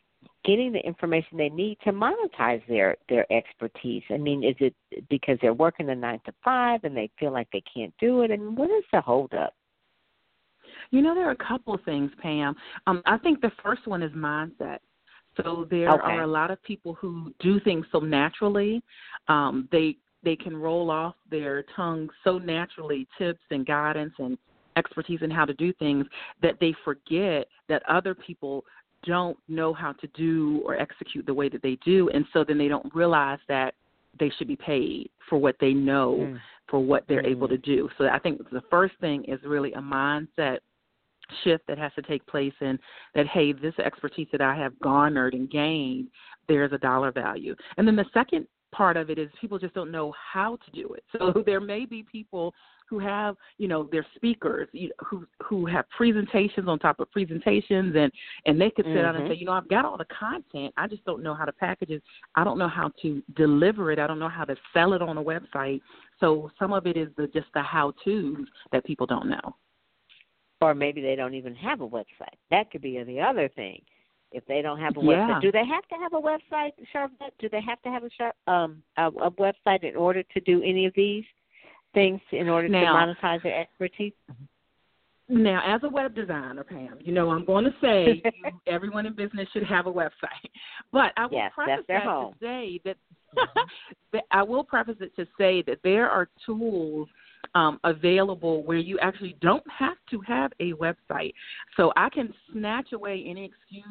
getting 0.44 0.72
the 0.72 0.80
information 0.80 1.38
they 1.38 1.48
need 1.48 1.78
to 1.84 1.92
monetize 1.92 2.62
their 2.68 2.96
their 3.08 3.30
expertise. 3.32 4.02
I 4.10 4.18
mean, 4.18 4.44
is 4.44 4.56
it 4.60 4.74
because 5.08 5.38
they're 5.40 5.54
working 5.54 5.88
a 5.90 5.94
nine 5.94 6.20
to 6.26 6.32
five 6.44 6.80
and 6.84 6.96
they 6.96 7.10
feel 7.18 7.32
like 7.32 7.48
they 7.52 7.62
can't 7.72 7.94
do 7.98 8.22
it? 8.22 8.30
I 8.30 8.36
mean, 8.36 8.54
what 8.54 8.70
is 8.70 8.84
the 8.92 9.00
holdup? 9.00 9.54
You 10.90 11.02
know, 11.02 11.14
there 11.14 11.28
are 11.28 11.32
a 11.32 11.48
couple 11.48 11.74
of 11.74 11.82
things, 11.84 12.10
Pam. 12.20 12.54
Um, 12.86 13.02
I 13.06 13.18
think 13.18 13.40
the 13.40 13.52
first 13.62 13.86
one 13.86 14.02
is 14.02 14.12
mindset. 14.12 14.78
So 15.42 15.66
there 15.70 15.90
okay. 15.90 16.02
are 16.04 16.22
a 16.22 16.26
lot 16.26 16.50
of 16.50 16.62
people 16.62 16.94
who 16.94 17.34
do 17.40 17.58
things 17.60 17.86
so 17.90 17.98
naturally. 17.98 18.82
Um, 19.28 19.68
they 19.72 19.96
they 20.22 20.36
can 20.36 20.56
roll 20.56 20.90
off 20.90 21.14
their 21.30 21.64
tongue 21.76 22.08
so 22.22 22.38
naturally 22.38 23.06
tips 23.18 23.42
and 23.50 23.66
guidance 23.66 24.14
and 24.18 24.38
expertise 24.76 25.20
in 25.22 25.30
how 25.30 25.44
to 25.44 25.54
do 25.54 25.72
things 25.74 26.06
that 26.42 26.56
they 26.60 26.74
forget 26.84 27.46
that 27.68 27.82
other 27.88 28.14
people 28.14 28.64
don't 29.04 29.36
know 29.48 29.72
how 29.72 29.92
to 29.92 30.06
do 30.08 30.62
or 30.64 30.76
execute 30.76 31.26
the 31.26 31.34
way 31.34 31.48
that 31.48 31.62
they 31.62 31.78
do 31.84 32.08
and 32.10 32.24
so 32.32 32.44
then 32.44 32.58
they 32.58 32.68
don't 32.68 32.94
realize 32.94 33.38
that 33.48 33.74
they 34.18 34.30
should 34.38 34.48
be 34.48 34.56
paid 34.56 35.10
for 35.28 35.38
what 35.38 35.56
they 35.60 35.72
know 35.72 36.18
mm. 36.20 36.40
for 36.68 36.80
what 36.80 37.04
they're 37.08 37.22
mm. 37.22 37.30
able 37.30 37.48
to 37.48 37.58
do 37.58 37.88
so 37.98 38.06
i 38.06 38.18
think 38.18 38.38
the 38.50 38.62
first 38.70 38.94
thing 39.00 39.24
is 39.24 39.38
really 39.44 39.72
a 39.74 39.80
mindset 39.80 40.58
shift 41.42 41.66
that 41.66 41.78
has 41.78 41.92
to 41.94 42.02
take 42.02 42.24
place 42.26 42.52
and 42.60 42.78
that 43.14 43.26
hey 43.26 43.52
this 43.52 43.74
expertise 43.84 44.28
that 44.32 44.40
i 44.40 44.54
have 44.54 44.78
garnered 44.80 45.34
and 45.34 45.50
gained 45.50 46.08
there's 46.48 46.72
a 46.72 46.78
dollar 46.78 47.10
value 47.10 47.54
and 47.76 47.86
then 47.86 47.96
the 47.96 48.04
second 48.12 48.46
part 48.72 48.96
of 48.96 49.08
it 49.08 49.18
is 49.18 49.28
people 49.40 49.58
just 49.58 49.74
don't 49.74 49.90
know 49.90 50.12
how 50.32 50.56
to 50.64 50.70
do 50.72 50.92
it 50.94 51.04
so 51.18 51.42
there 51.46 51.60
may 51.60 51.84
be 51.84 52.04
people 52.10 52.52
who 52.94 53.00
have 53.00 53.36
you 53.58 53.66
know 53.66 53.88
their 53.90 54.06
speakers 54.14 54.68
you 54.72 54.90
who 55.04 55.26
who 55.42 55.66
have 55.66 55.84
presentations 55.90 56.68
on 56.68 56.78
top 56.78 57.00
of 57.00 57.10
presentations 57.10 57.94
and 57.96 58.12
and 58.46 58.60
they 58.60 58.70
could 58.70 58.84
sit 58.84 58.92
mm-hmm. 58.92 59.02
down 59.02 59.16
and 59.16 59.28
say 59.28 59.34
you 59.34 59.46
know 59.46 59.52
I've 59.52 59.68
got 59.68 59.84
all 59.84 59.96
the 59.96 60.06
content. 60.06 60.72
I 60.76 60.86
just 60.86 61.04
don't 61.04 61.22
know 61.22 61.34
how 61.34 61.44
to 61.44 61.52
package 61.52 61.90
it. 61.90 62.02
I 62.36 62.44
don't 62.44 62.58
know 62.58 62.68
how 62.68 62.92
to 63.02 63.22
deliver 63.36 63.90
it. 63.90 63.98
I 63.98 64.06
don't 64.06 64.18
know 64.18 64.28
how 64.28 64.44
to 64.44 64.54
sell 64.72 64.92
it 64.92 65.02
on 65.02 65.18
a 65.18 65.22
website. 65.22 65.80
So 66.20 66.50
some 66.58 66.72
of 66.72 66.86
it 66.86 66.96
is 66.96 67.08
the 67.16 67.26
just 67.28 67.46
the 67.54 67.62
how 67.62 67.92
tos 68.04 68.46
that 68.72 68.84
people 68.84 69.06
don't 69.06 69.28
know. 69.28 69.56
Or 70.60 70.74
maybe 70.74 71.02
they 71.02 71.16
don't 71.16 71.34
even 71.34 71.54
have 71.56 71.80
a 71.80 71.88
website. 71.88 72.38
That 72.50 72.70
could 72.70 72.82
be 72.82 73.02
the 73.02 73.20
other 73.20 73.48
thing. 73.48 73.82
If 74.30 74.44
they 74.46 74.62
don't 74.62 74.80
have 74.80 74.96
a 74.96 75.00
website 75.00 75.28
yeah. 75.28 75.40
do 75.40 75.52
they 75.52 75.64
have 75.64 75.86
to 75.88 75.94
have 75.96 76.12
a 76.12 76.20
website 76.20 76.72
Sharvette? 76.92 77.34
do 77.38 77.48
they 77.48 77.60
have 77.60 77.80
to 77.82 77.88
have 77.88 78.02
a 78.04 78.52
um 78.52 78.82
a, 78.96 79.06
a 79.06 79.30
website 79.32 79.84
in 79.84 79.96
order 79.96 80.22
to 80.22 80.40
do 80.40 80.62
any 80.62 80.86
of 80.86 80.92
these 80.94 81.24
things 81.94 82.20
in 82.32 82.48
order 82.48 82.68
now, 82.68 83.06
to 83.06 83.14
monetize 83.14 83.42
their 83.42 83.58
expertise? 83.58 84.12
Now, 85.28 85.62
as 85.66 85.82
a 85.84 85.88
web 85.88 86.14
designer, 86.14 86.64
Pam, 86.64 86.98
you 87.00 87.12
know 87.12 87.30
I'm 87.30 87.46
going 87.46 87.64
to 87.64 87.74
say 87.80 88.22
you, 88.44 88.50
everyone 88.66 89.06
in 89.06 89.14
business 89.14 89.48
should 89.52 89.64
have 89.64 89.86
a 89.86 89.92
website, 89.92 90.10
but 90.92 91.12
I 91.16 91.26
will 91.26 91.38
yes, 91.38 91.52
preface 91.54 91.84
that 91.88 92.04
home. 92.04 92.34
to 92.34 92.38
say 92.44 92.80
that, 92.84 92.96
that 94.12 94.24
I 94.30 94.42
will 94.42 94.64
preface 94.64 94.96
it 95.00 95.16
to 95.16 95.26
say 95.38 95.62
that 95.62 95.78
there 95.82 96.10
are 96.10 96.28
tools 96.44 97.08
um, 97.54 97.80
available 97.84 98.62
where 98.64 98.78
you 98.78 98.98
actually 99.00 99.36
don't 99.40 99.64
have 99.70 99.96
to 100.10 100.20
have 100.26 100.52
a 100.60 100.72
website. 100.72 101.32
So 101.76 101.92
I 101.96 102.10
can 102.10 102.32
snatch 102.52 102.92
away 102.92 103.24
any 103.26 103.44
excuse 103.44 103.84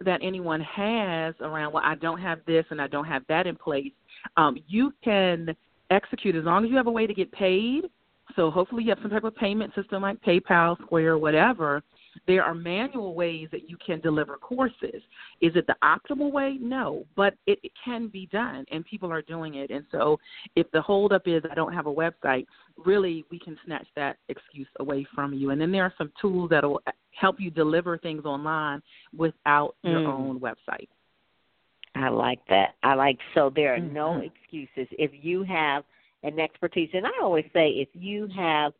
that 0.00 0.20
anyone 0.22 0.60
has 0.60 1.34
around, 1.40 1.72
well, 1.72 1.84
I 1.84 1.94
don't 1.94 2.20
have 2.20 2.40
this 2.46 2.64
and 2.70 2.80
I 2.80 2.88
don't 2.88 3.04
have 3.04 3.22
that 3.28 3.46
in 3.46 3.56
place. 3.56 3.92
Um, 4.36 4.56
you 4.66 4.92
can 5.04 5.54
execute 5.94 6.36
as 6.36 6.44
long 6.44 6.64
as 6.64 6.70
you 6.70 6.76
have 6.76 6.86
a 6.86 6.92
way 6.92 7.06
to 7.06 7.14
get 7.14 7.30
paid. 7.32 7.84
So 8.36 8.50
hopefully 8.50 8.84
you 8.84 8.90
have 8.90 8.98
some 9.02 9.10
type 9.10 9.24
of 9.24 9.36
payment 9.36 9.74
system 9.74 10.02
like 10.02 10.20
PayPal, 10.22 10.80
Square, 10.82 11.18
whatever. 11.18 11.82
There 12.26 12.42
are 12.42 12.54
manual 12.54 13.14
ways 13.14 13.48
that 13.52 13.68
you 13.68 13.76
can 13.84 14.00
deliver 14.00 14.36
courses. 14.36 15.02
Is 15.40 15.52
it 15.56 15.66
the 15.66 15.76
optimal 15.82 16.32
way? 16.32 16.58
No, 16.60 17.04
but 17.16 17.34
it, 17.46 17.58
it 17.62 17.72
can 17.84 18.08
be 18.08 18.26
done, 18.26 18.64
and 18.70 18.84
people 18.84 19.12
are 19.12 19.22
doing 19.22 19.56
it. 19.56 19.70
And 19.70 19.84
so, 19.90 20.18
if 20.54 20.70
the 20.70 20.80
holdup 20.80 21.22
is 21.26 21.42
I 21.50 21.54
don't 21.54 21.72
have 21.72 21.86
a 21.86 21.92
website, 21.92 22.46
really 22.84 23.24
we 23.30 23.38
can 23.38 23.58
snatch 23.64 23.86
that 23.96 24.16
excuse 24.28 24.68
away 24.78 25.06
from 25.14 25.34
you. 25.34 25.50
And 25.50 25.60
then 25.60 25.72
there 25.72 25.82
are 25.82 25.94
some 25.98 26.12
tools 26.20 26.50
that 26.50 26.64
will 26.64 26.80
help 27.10 27.40
you 27.40 27.50
deliver 27.50 27.98
things 27.98 28.24
online 28.24 28.80
without 29.16 29.74
mm. 29.84 29.90
your 29.90 30.06
own 30.08 30.40
website. 30.40 30.88
I 31.94 32.08
like 32.08 32.40
that. 32.48 32.74
I 32.82 32.94
like 32.94 33.18
so 33.34 33.52
there 33.54 33.74
are 33.74 33.78
mm-hmm. 33.78 33.94
no 33.94 34.20
excuses 34.20 34.88
if 34.98 35.10
you 35.14 35.44
have 35.44 35.84
an 36.22 36.40
expertise. 36.40 36.90
And 36.92 37.06
I 37.06 37.22
always 37.22 37.44
say 37.52 37.70
if 37.70 37.88
you 37.92 38.28
have 38.36 38.72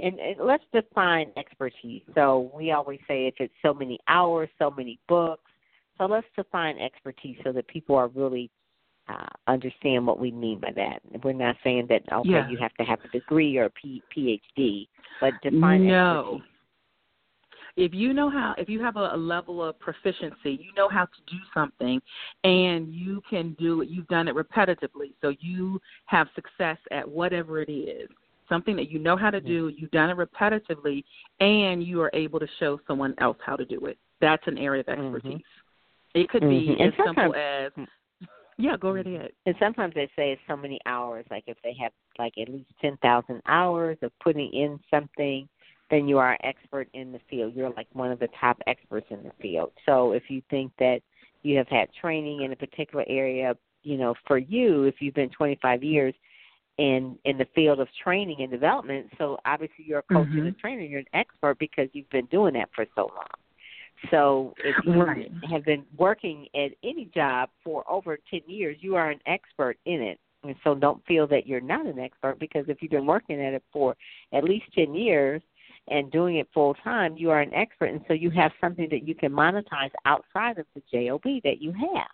and, 0.00 0.18
and 0.18 0.36
let's 0.40 0.64
define 0.72 1.30
expertise. 1.36 2.02
So 2.14 2.50
we 2.54 2.72
always 2.72 2.98
say 3.06 3.26
if 3.26 3.34
it's 3.38 3.52
so 3.62 3.72
many 3.72 3.98
hours, 4.08 4.48
so 4.58 4.70
many 4.70 4.98
books. 5.08 5.50
So 5.98 6.06
let's 6.06 6.26
define 6.34 6.78
expertise 6.78 7.36
so 7.44 7.52
that 7.52 7.68
people 7.68 7.94
are 7.96 8.08
really 8.08 8.50
uh, 9.08 9.26
understand 9.46 10.06
what 10.06 10.18
we 10.18 10.30
mean 10.30 10.58
by 10.58 10.72
that. 10.74 11.00
We're 11.22 11.32
not 11.32 11.56
saying 11.62 11.86
that 11.90 12.02
okay, 12.12 12.30
yeah. 12.30 12.48
you 12.48 12.56
have 12.58 12.74
to 12.74 12.84
have 12.84 12.98
a 13.04 13.08
degree 13.08 13.58
or 13.58 13.66
a 13.66 13.70
P- 13.70 14.02
PhD, 14.16 14.88
but 15.20 15.34
define 15.42 15.86
no. 15.86 16.20
expertise 16.20 16.51
if 17.76 17.94
you 17.94 18.12
know 18.12 18.28
how 18.28 18.54
if 18.58 18.68
you 18.68 18.82
have 18.82 18.96
a, 18.96 19.10
a 19.14 19.16
level 19.16 19.62
of 19.62 19.78
proficiency 19.78 20.58
you 20.60 20.72
know 20.76 20.88
how 20.88 21.04
to 21.04 21.20
do 21.26 21.36
something 21.54 22.00
and 22.44 22.92
you 22.92 23.22
can 23.28 23.56
do 23.58 23.80
it 23.82 23.88
you've 23.88 24.08
done 24.08 24.28
it 24.28 24.34
repetitively 24.34 25.12
so 25.20 25.32
you 25.40 25.80
have 26.06 26.28
success 26.34 26.76
at 26.90 27.08
whatever 27.08 27.60
it 27.60 27.70
is 27.70 28.08
something 28.48 28.76
that 28.76 28.90
you 28.90 28.98
know 28.98 29.16
how 29.16 29.30
to 29.30 29.40
do 29.40 29.72
you've 29.76 29.90
done 29.90 30.10
it 30.10 30.16
repetitively 30.16 31.02
and 31.40 31.82
you 31.82 32.00
are 32.00 32.10
able 32.12 32.38
to 32.38 32.48
show 32.58 32.78
someone 32.86 33.14
else 33.18 33.38
how 33.44 33.56
to 33.56 33.64
do 33.64 33.86
it 33.86 33.96
that's 34.20 34.46
an 34.46 34.58
area 34.58 34.80
of 34.80 34.86
mm-hmm. 34.86 35.14
expertise 35.14 35.38
mm-hmm. 35.38 36.20
it 36.20 36.28
could 36.28 36.42
be 36.42 36.76
mm-hmm. 36.78 36.82
as 36.82 36.92
simple 37.06 37.34
as 37.34 37.72
yeah, 38.58 38.76
go 38.76 38.92
right 38.92 39.06
ahead. 39.06 39.30
And 39.46 39.54
sometimes 39.58 39.94
they 39.94 40.06
say 40.14 40.32
it's 40.32 40.42
so 40.46 40.56
many 40.56 40.78
hours. 40.86 41.24
Like 41.30 41.44
if 41.46 41.56
they 41.64 41.74
have 41.80 41.92
like 42.18 42.34
at 42.40 42.48
least 42.48 42.70
ten 42.80 42.96
thousand 42.98 43.42
hours 43.48 43.98
of 44.02 44.12
putting 44.22 44.52
in 44.52 44.78
something, 44.90 45.48
then 45.92 46.08
you 46.08 46.16
are 46.16 46.32
an 46.32 46.38
expert 46.42 46.88
in 46.94 47.12
the 47.12 47.20
field. 47.28 47.52
You're 47.54 47.70
like 47.70 47.86
one 47.92 48.10
of 48.10 48.18
the 48.18 48.28
top 48.40 48.58
experts 48.66 49.06
in 49.10 49.22
the 49.22 49.30
field. 49.42 49.72
So 49.84 50.12
if 50.12 50.24
you 50.28 50.42
think 50.48 50.72
that 50.78 51.00
you 51.42 51.58
have 51.58 51.68
had 51.68 51.88
training 52.00 52.42
in 52.42 52.52
a 52.52 52.56
particular 52.56 53.04
area, 53.08 53.54
you 53.82 53.98
know, 53.98 54.14
for 54.26 54.38
you, 54.38 54.84
if 54.84 54.96
you've 55.00 55.14
been 55.14 55.28
25 55.28 55.82
years 55.84 56.14
in 56.78 57.18
in 57.26 57.36
the 57.36 57.46
field 57.54 57.78
of 57.78 57.88
training 58.02 58.36
and 58.40 58.50
development, 58.50 59.08
so 59.18 59.36
obviously 59.44 59.84
you're 59.86 59.98
a 59.98 60.14
coach 60.14 60.26
mm-hmm. 60.28 60.38
and 60.38 60.48
a 60.48 60.52
trainer, 60.52 60.80
you're 60.80 61.00
an 61.00 61.06
expert 61.12 61.58
because 61.58 61.88
you've 61.92 62.08
been 62.08 62.26
doing 62.26 62.54
that 62.54 62.70
for 62.74 62.86
so 62.94 63.02
long. 63.14 63.26
So 64.10 64.54
if 64.64 64.74
you 64.86 64.94
right. 64.94 65.30
have 65.50 65.64
been 65.66 65.84
working 65.98 66.48
at 66.54 66.70
any 66.82 67.10
job 67.14 67.50
for 67.62 67.84
over 67.88 68.18
10 68.30 68.40
years, 68.46 68.78
you 68.80 68.96
are 68.96 69.10
an 69.10 69.20
expert 69.26 69.76
in 69.84 70.00
it. 70.00 70.18
And 70.42 70.56
so 70.64 70.74
don't 70.74 71.04
feel 71.06 71.26
that 71.28 71.46
you're 71.46 71.60
not 71.60 71.86
an 71.86 71.98
expert 71.98 72.38
because 72.40 72.64
if 72.68 72.78
you've 72.80 72.90
been 72.90 73.06
working 73.06 73.40
at 73.40 73.52
it 73.52 73.62
for 73.72 73.94
at 74.32 74.42
least 74.42 74.64
10 74.74 74.94
years, 74.94 75.40
and 75.88 76.10
doing 76.10 76.36
it 76.36 76.48
full 76.54 76.74
time, 76.84 77.16
you 77.16 77.30
are 77.30 77.40
an 77.40 77.52
expert, 77.54 77.86
and 77.86 78.00
so 78.06 78.14
you 78.14 78.30
have 78.30 78.52
something 78.60 78.88
that 78.90 79.06
you 79.06 79.14
can 79.14 79.32
monetize 79.32 79.90
outside 80.04 80.58
of 80.58 80.66
the 80.74 80.82
job 80.92 81.22
that 81.44 81.60
you 81.60 81.72
have. 81.72 82.08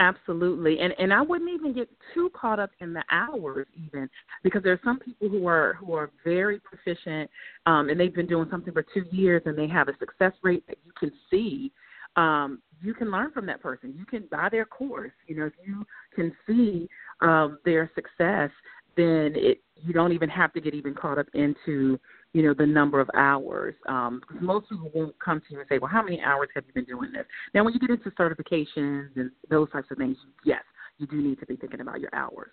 Absolutely, 0.00 0.78
and 0.80 0.94
and 0.98 1.12
I 1.12 1.22
wouldn't 1.22 1.50
even 1.50 1.72
get 1.72 1.88
too 2.14 2.30
caught 2.34 2.58
up 2.58 2.70
in 2.80 2.92
the 2.92 3.02
hours 3.10 3.66
even 3.76 4.08
because 4.42 4.62
there 4.62 4.72
are 4.72 4.80
some 4.84 4.98
people 4.98 5.28
who 5.28 5.46
are 5.46 5.74
who 5.74 5.94
are 5.94 6.10
very 6.24 6.60
proficient, 6.60 7.30
um, 7.66 7.88
and 7.88 7.98
they've 7.98 8.14
been 8.14 8.26
doing 8.26 8.48
something 8.50 8.72
for 8.72 8.84
two 8.94 9.04
years 9.10 9.42
and 9.46 9.56
they 9.56 9.68
have 9.68 9.88
a 9.88 9.96
success 9.98 10.32
rate 10.42 10.64
that 10.68 10.78
you 10.84 10.92
can 10.98 11.12
see. 11.30 11.72
Um, 12.16 12.60
you 12.82 12.94
can 12.94 13.10
learn 13.10 13.30
from 13.32 13.46
that 13.46 13.60
person. 13.60 13.94
You 13.96 14.04
can 14.04 14.24
buy 14.30 14.48
their 14.50 14.64
course. 14.64 15.12
You 15.26 15.36
know, 15.36 15.46
if 15.46 15.52
you 15.64 15.84
can 16.14 16.32
see 16.46 16.88
um, 17.20 17.58
their 17.64 17.90
success, 17.94 18.50
then 18.96 19.32
it 19.36 19.62
you 19.76 19.92
don't 19.92 20.12
even 20.12 20.28
have 20.28 20.52
to 20.52 20.60
get 20.60 20.74
even 20.74 20.94
caught 20.94 21.18
up 21.18 21.28
into 21.34 21.98
you 22.32 22.42
know, 22.42 22.54
the 22.54 22.66
number 22.66 23.00
of 23.00 23.08
hours. 23.14 23.74
Um, 23.88 24.20
because 24.20 24.42
most 24.42 24.68
people 24.68 24.90
won't 24.94 25.18
come 25.18 25.40
to 25.40 25.46
you 25.50 25.60
and 25.60 25.68
say, 25.68 25.78
well, 25.78 25.90
how 25.90 26.02
many 26.02 26.20
hours 26.20 26.48
have 26.54 26.64
you 26.66 26.72
been 26.72 26.84
doing 26.84 27.12
this? 27.12 27.24
Now, 27.54 27.64
when 27.64 27.74
you 27.74 27.80
get 27.80 27.90
into 27.90 28.10
certifications 28.10 29.08
and 29.16 29.30
those 29.50 29.70
types 29.70 29.88
of 29.90 29.98
things, 29.98 30.16
yes, 30.44 30.62
you 30.98 31.06
do 31.06 31.16
need 31.16 31.40
to 31.40 31.46
be 31.46 31.56
thinking 31.56 31.80
about 31.80 32.00
your 32.00 32.10
hours. 32.12 32.50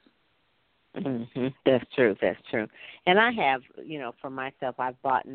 Mhm. 0.96 1.54
That's 1.66 1.86
true. 1.94 2.16
That's 2.22 2.42
true. 2.50 2.68
And 3.06 3.20
I 3.20 3.32
have, 3.32 3.62
you 3.84 4.00
know, 4.00 4.14
for 4.22 4.30
myself, 4.30 4.76
I've 4.80 5.02
bought, 5.02 5.26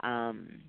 um, 0.00 0.62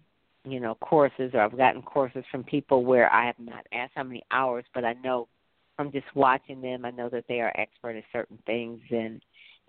you 0.43 0.59
know, 0.59 0.75
courses 0.75 1.31
or 1.33 1.41
I've 1.41 1.57
gotten 1.57 1.81
courses 1.81 2.23
from 2.29 2.43
people 2.43 2.85
where 2.85 3.11
I 3.11 3.25
have 3.25 3.39
not 3.39 3.65
asked 3.71 3.93
how 3.95 4.03
many 4.03 4.23
hours, 4.31 4.65
but 4.73 4.85
I 4.85 4.93
know 4.93 5.27
from 5.75 5.91
just 5.91 6.05
watching 6.13 6.61
them, 6.61 6.85
I 6.85 6.91
know 6.91 7.09
that 7.09 7.25
they 7.27 7.41
are 7.41 7.51
expert 7.57 7.95
at 7.95 8.03
certain 8.11 8.37
things, 8.45 8.79
and 8.91 9.21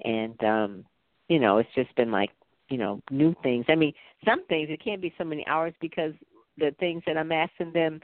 and 0.04 0.44
um, 0.44 0.84
you 1.28 1.38
know, 1.38 1.58
it's 1.58 1.74
just 1.74 1.94
been 1.94 2.10
like 2.10 2.30
you 2.72 2.78
know 2.78 3.00
new 3.10 3.34
things. 3.42 3.66
I 3.68 3.74
mean, 3.74 3.92
some 4.24 4.46
things 4.46 4.68
it 4.70 4.82
can't 4.82 5.02
be 5.02 5.12
so 5.18 5.24
many 5.24 5.46
hours 5.46 5.74
because 5.80 6.14
the 6.56 6.74
things 6.80 7.02
that 7.06 7.18
I'm 7.18 7.32
asking 7.32 7.72
them, 7.72 8.00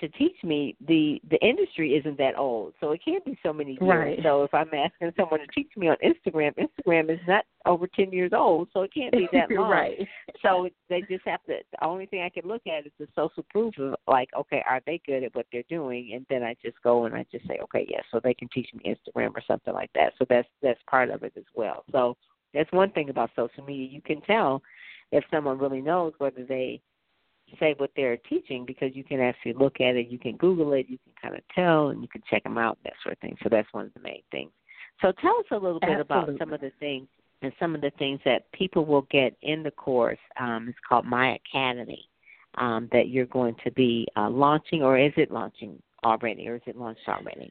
to 0.00 0.08
teach 0.08 0.36
me 0.42 0.74
the 0.88 1.20
the 1.30 1.38
industry 1.46 1.94
isn't 1.94 2.16
that 2.16 2.38
old. 2.38 2.72
So 2.80 2.92
it 2.92 3.02
can't 3.04 3.22
be 3.24 3.38
so 3.42 3.52
many 3.52 3.72
years. 3.72 3.82
Right. 3.82 4.18
so 4.22 4.42
if 4.44 4.54
i'm 4.54 4.70
asking 4.72 5.12
someone 5.18 5.40
to 5.40 5.46
teach 5.54 5.70
me 5.76 5.88
on 5.88 5.96
instagram 6.02 6.52
instagram 6.56 7.10
is 7.10 7.20
not 7.28 7.44
over 7.66 7.86
ten 7.86 8.10
years 8.10 8.32
old 8.34 8.68
so 8.72 8.80
it 8.80 8.94
can't 8.94 9.12
be 9.12 9.28
that 9.32 9.50
long. 9.50 9.70
Right. 9.70 10.08
So 10.40 10.68
they 10.88 11.02
just 11.02 11.26
have 11.26 11.44
to 11.44 11.58
the 11.72 11.84
only 11.84 12.06
thing 12.06 12.22
i 12.22 12.30
can 12.30 12.48
look 12.48 12.62
at 12.66 12.86
is 12.86 12.92
the 12.98 13.06
social 13.14 13.44
proof 13.50 13.74
of 13.78 13.94
like 14.08 14.30
okay 14.34 14.62
are 14.66 14.80
they 14.86 15.00
good 15.04 15.24
at 15.24 15.34
what 15.34 15.46
they're 15.52 15.62
doing? 15.68 16.12
And 16.14 16.24
then 16.30 16.42
i 16.42 16.56
just 16.64 16.82
go 16.82 17.04
and 17.04 17.14
i 17.14 17.26
just 17.30 17.46
say 17.46 17.58
okay 17.64 17.86
yes 17.88 18.02
yeah, 18.10 18.16
so 18.16 18.20
they 18.24 18.32
can 18.34 18.48
teach 18.48 18.68
me 18.72 18.94
instagram 18.94 19.32
or 19.34 19.42
something 19.46 19.74
like 19.74 19.90
that. 19.94 20.14
So 20.18 20.24
that's 20.28 20.48
that's 20.62 20.80
part 20.88 21.10
of 21.10 21.22
it 21.22 21.34
as 21.36 21.44
well. 21.54 21.84
So 21.92 22.16
that's 22.54 22.72
one 22.72 22.90
thing 22.90 23.08
about 23.10 23.30
social 23.36 23.64
media 23.64 23.88
you 23.88 24.02
can 24.02 24.20
tell 24.22 24.62
if 25.10 25.24
someone 25.30 25.58
really 25.58 25.80
knows 25.80 26.12
whether 26.18 26.44
they 26.44 26.80
say 27.60 27.74
what 27.76 27.90
they're 27.96 28.16
teaching 28.16 28.64
because 28.64 28.94
you 28.94 29.04
can 29.04 29.20
actually 29.20 29.52
look 29.52 29.80
at 29.80 29.96
it, 29.96 30.08
you 30.08 30.18
can 30.18 30.36
Google 30.36 30.72
it, 30.72 30.86
you 30.88 30.98
can 31.04 31.12
kind 31.20 31.34
of 31.34 31.42
tell, 31.54 31.88
and 31.88 32.00
you 32.02 32.08
can 32.08 32.22
check 32.30 32.42
them 32.44 32.58
out, 32.58 32.78
that 32.84 32.94
sort 33.02 33.14
of 33.14 33.18
thing. 33.18 33.36
So 33.42 33.48
that's 33.50 33.68
one 33.72 33.86
of 33.86 33.94
the 33.94 34.00
main 34.00 34.22
things. 34.30 34.50
So 35.00 35.12
tell 35.20 35.36
us 35.38 35.46
a 35.50 35.56
little 35.56 35.80
bit 35.80 35.90
Absolutely. 35.90 36.34
about 36.34 36.38
some 36.38 36.52
of 36.52 36.60
the 36.60 36.72
things 36.80 37.08
and 37.42 37.52
some 37.58 37.74
of 37.74 37.80
the 37.80 37.90
things 37.98 38.20
that 38.24 38.50
people 38.52 38.84
will 38.84 39.06
get 39.10 39.36
in 39.42 39.62
the 39.62 39.70
course. 39.72 40.18
Um, 40.38 40.68
it's 40.68 40.78
called 40.88 41.04
My 41.04 41.36
Academy 41.46 42.08
um, 42.56 42.88
that 42.92 43.08
you're 43.08 43.26
going 43.26 43.56
to 43.64 43.70
be 43.72 44.06
uh, 44.16 44.30
launching, 44.30 44.82
or 44.82 44.98
is 44.98 45.12
it 45.16 45.30
launching 45.30 45.82
already, 46.04 46.48
or 46.48 46.56
is 46.56 46.62
it 46.66 46.76
launched 46.76 47.08
already? 47.08 47.50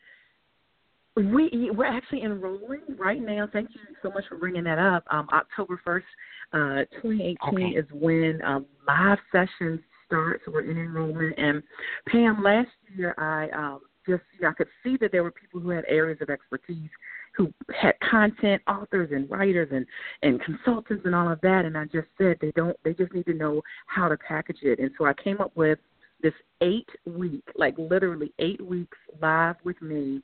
We 1.16 1.70
we're 1.76 1.86
actually 1.86 2.24
enrolling 2.24 2.82
right 2.98 3.22
now. 3.22 3.48
Thank 3.52 3.70
you 3.74 3.82
so 4.02 4.12
much 4.12 4.24
for 4.30 4.38
bringing 4.38 4.64
that 4.64 4.80
up. 4.80 5.04
Um, 5.12 5.28
October 5.34 5.80
first, 5.84 6.06
uh, 6.54 6.86
2018 7.02 7.38
okay. 7.50 7.64
is 7.78 7.86
when 7.92 8.42
um, 8.46 8.66
live 8.88 9.20
sessions 9.32 9.82
start. 10.06 10.42
So 10.46 10.52
we're 10.52 10.70
in 10.70 10.78
enrollment. 10.78 11.38
And 11.38 11.62
Pam, 12.08 12.42
last 12.42 12.70
year 12.96 13.14
I 13.18 13.50
um, 13.50 13.82
just 14.08 14.24
you 14.38 14.44
know, 14.44 14.50
I 14.50 14.54
could 14.54 14.68
see 14.84 14.98
that 15.02 15.12
there 15.12 15.24
were 15.24 15.32
people 15.32 15.60
who 15.60 15.70
had 15.70 15.84
areas 15.88 16.20
of 16.22 16.30
expertise 16.30 16.90
who 17.36 17.54
had 17.80 17.94
content 18.10 18.62
authors 18.68 19.10
and 19.12 19.30
writers 19.30 19.70
and 19.72 19.86
and 20.24 20.42
consultants 20.42 21.06
and 21.06 21.16
all 21.16 21.32
of 21.32 21.40
that 21.42 21.66
and 21.66 21.78
I 21.78 21.86
just 21.86 22.08
said 22.18 22.38
they 22.42 22.52
don't 22.56 22.76
they 22.84 22.94
just 22.94 23.14
need 23.14 23.26
to 23.26 23.34
know 23.34 23.62
how 23.88 24.10
to 24.10 24.18
package 24.18 24.60
it 24.64 24.80
and 24.80 24.92
so 24.98 25.06
I 25.06 25.14
came 25.14 25.40
up 25.40 25.56
with 25.56 25.80
this 26.22 26.34
eight 26.62 26.90
week 27.06 27.44
like 27.56 27.76
literally 27.78 28.34
eight 28.40 28.62
weeks 28.62 28.98
live 29.22 29.56
with 29.64 29.82
me 29.82 30.22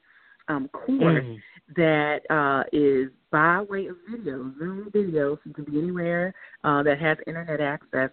um, 0.48 0.68
course 0.70 1.24
mm. 1.24 1.38
that 1.76 2.20
uh, 2.30 2.64
is 2.72 3.10
by 3.32 3.62
way 3.62 3.88
of 3.88 3.96
video, 4.10 4.52
Zoom 4.58 4.90
video, 4.94 5.36
so 5.36 5.42
you 5.46 5.54
can 5.54 5.66
be 5.66 5.78
anywhere 5.78 6.34
uh, 6.64 6.84
that 6.84 7.00
has 7.00 7.18
internet 7.28 7.60
access. 7.60 8.10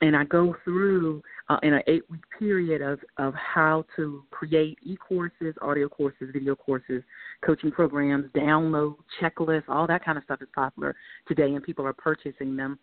And 0.00 0.16
I 0.16 0.24
go 0.24 0.54
through 0.62 1.22
uh, 1.48 1.56
in 1.62 1.74
an 1.74 1.82
eight 1.88 2.08
week 2.08 2.22
period 2.38 2.82
of, 2.82 3.00
of 3.16 3.34
how 3.34 3.84
to 3.96 4.22
create 4.30 4.78
e 4.84 4.96
courses, 4.96 5.54
audio 5.60 5.88
courses, 5.88 6.28
video 6.32 6.54
courses, 6.54 7.02
coaching 7.44 7.72
programs, 7.72 8.26
download 8.32 8.94
checklists, 9.20 9.64
all 9.68 9.86
that 9.86 10.04
kind 10.04 10.16
of 10.16 10.24
stuff 10.24 10.40
is 10.40 10.48
popular 10.54 10.94
today, 11.26 11.54
and 11.54 11.64
people 11.64 11.84
are 11.84 11.92
purchasing 11.92 12.56
them. 12.56 12.78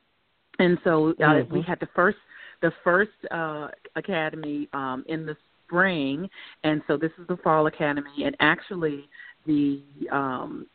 And 0.59 0.77
so 0.83 1.09
uh, 1.09 1.13
mm-hmm. 1.13 1.53
we 1.53 1.61
had 1.61 1.79
the 1.79 1.87
first 1.95 2.17
the 2.61 2.71
first 2.83 3.11
uh, 3.31 3.67
academy 3.95 4.69
um, 4.73 5.03
in 5.07 5.25
the 5.25 5.35
spring, 5.65 6.29
and 6.63 6.81
so 6.87 6.97
this 6.97 7.11
is 7.19 7.27
the 7.27 7.37
fall 7.37 7.67
academy. 7.67 8.23
And 8.25 8.35
actually, 8.39 9.07
the 9.45 9.81
um, 10.11 10.67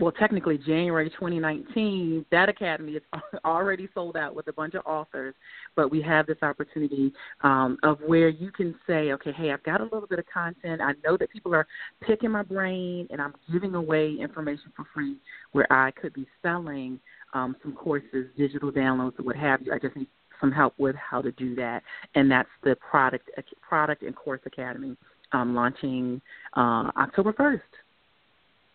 well, 0.00 0.12
technically 0.12 0.56
January 0.56 1.10
2019, 1.10 2.24
that 2.30 2.48
academy 2.48 2.92
is 2.92 3.02
already 3.44 3.88
sold 3.92 4.16
out 4.16 4.34
with 4.34 4.48
a 4.48 4.52
bunch 4.52 4.74
of 4.74 4.82
authors, 4.86 5.34
but 5.76 5.90
we 5.90 6.00
have 6.00 6.26
this 6.26 6.38
opportunity 6.42 7.12
um, 7.42 7.76
of 7.82 7.98
where 8.06 8.30
you 8.30 8.50
can 8.50 8.74
say, 8.86 9.12
okay, 9.12 9.32
hey, 9.32 9.52
I've 9.52 9.62
got 9.62 9.80
a 9.80 9.84
little 9.84 10.06
bit 10.06 10.18
of 10.18 10.24
content. 10.32 10.80
I 10.80 10.92
know 11.04 11.16
that 11.18 11.30
people 11.30 11.54
are 11.54 11.66
picking 12.00 12.30
my 12.30 12.42
brain, 12.42 13.08
and 13.10 13.20
I'm 13.20 13.34
giving 13.52 13.74
away 13.74 14.16
information 14.18 14.72
for 14.74 14.86
free 14.94 15.16
where 15.52 15.70
I 15.70 15.90
could 15.90 16.14
be 16.14 16.26
selling 16.42 16.98
um, 17.34 17.54
some 17.62 17.74
courses, 17.74 18.26
digital 18.36 18.72
downloads, 18.72 19.18
or 19.20 19.24
what 19.24 19.36
have 19.36 19.60
you. 19.62 19.72
I 19.72 19.78
just 19.78 19.96
need 19.96 20.08
some 20.40 20.52
help 20.52 20.74
with 20.78 20.96
how 20.96 21.20
to 21.22 21.32
do 21.32 21.54
that, 21.56 21.82
and 22.14 22.30
that's 22.30 22.48
the 22.62 22.76
product 22.76 23.30
product 23.60 24.02
and 24.02 24.14
course 24.14 24.40
academy 24.46 24.96
um, 25.32 25.54
launching 25.54 26.20
uh, 26.56 26.90
October 26.96 27.32
first. 27.32 27.62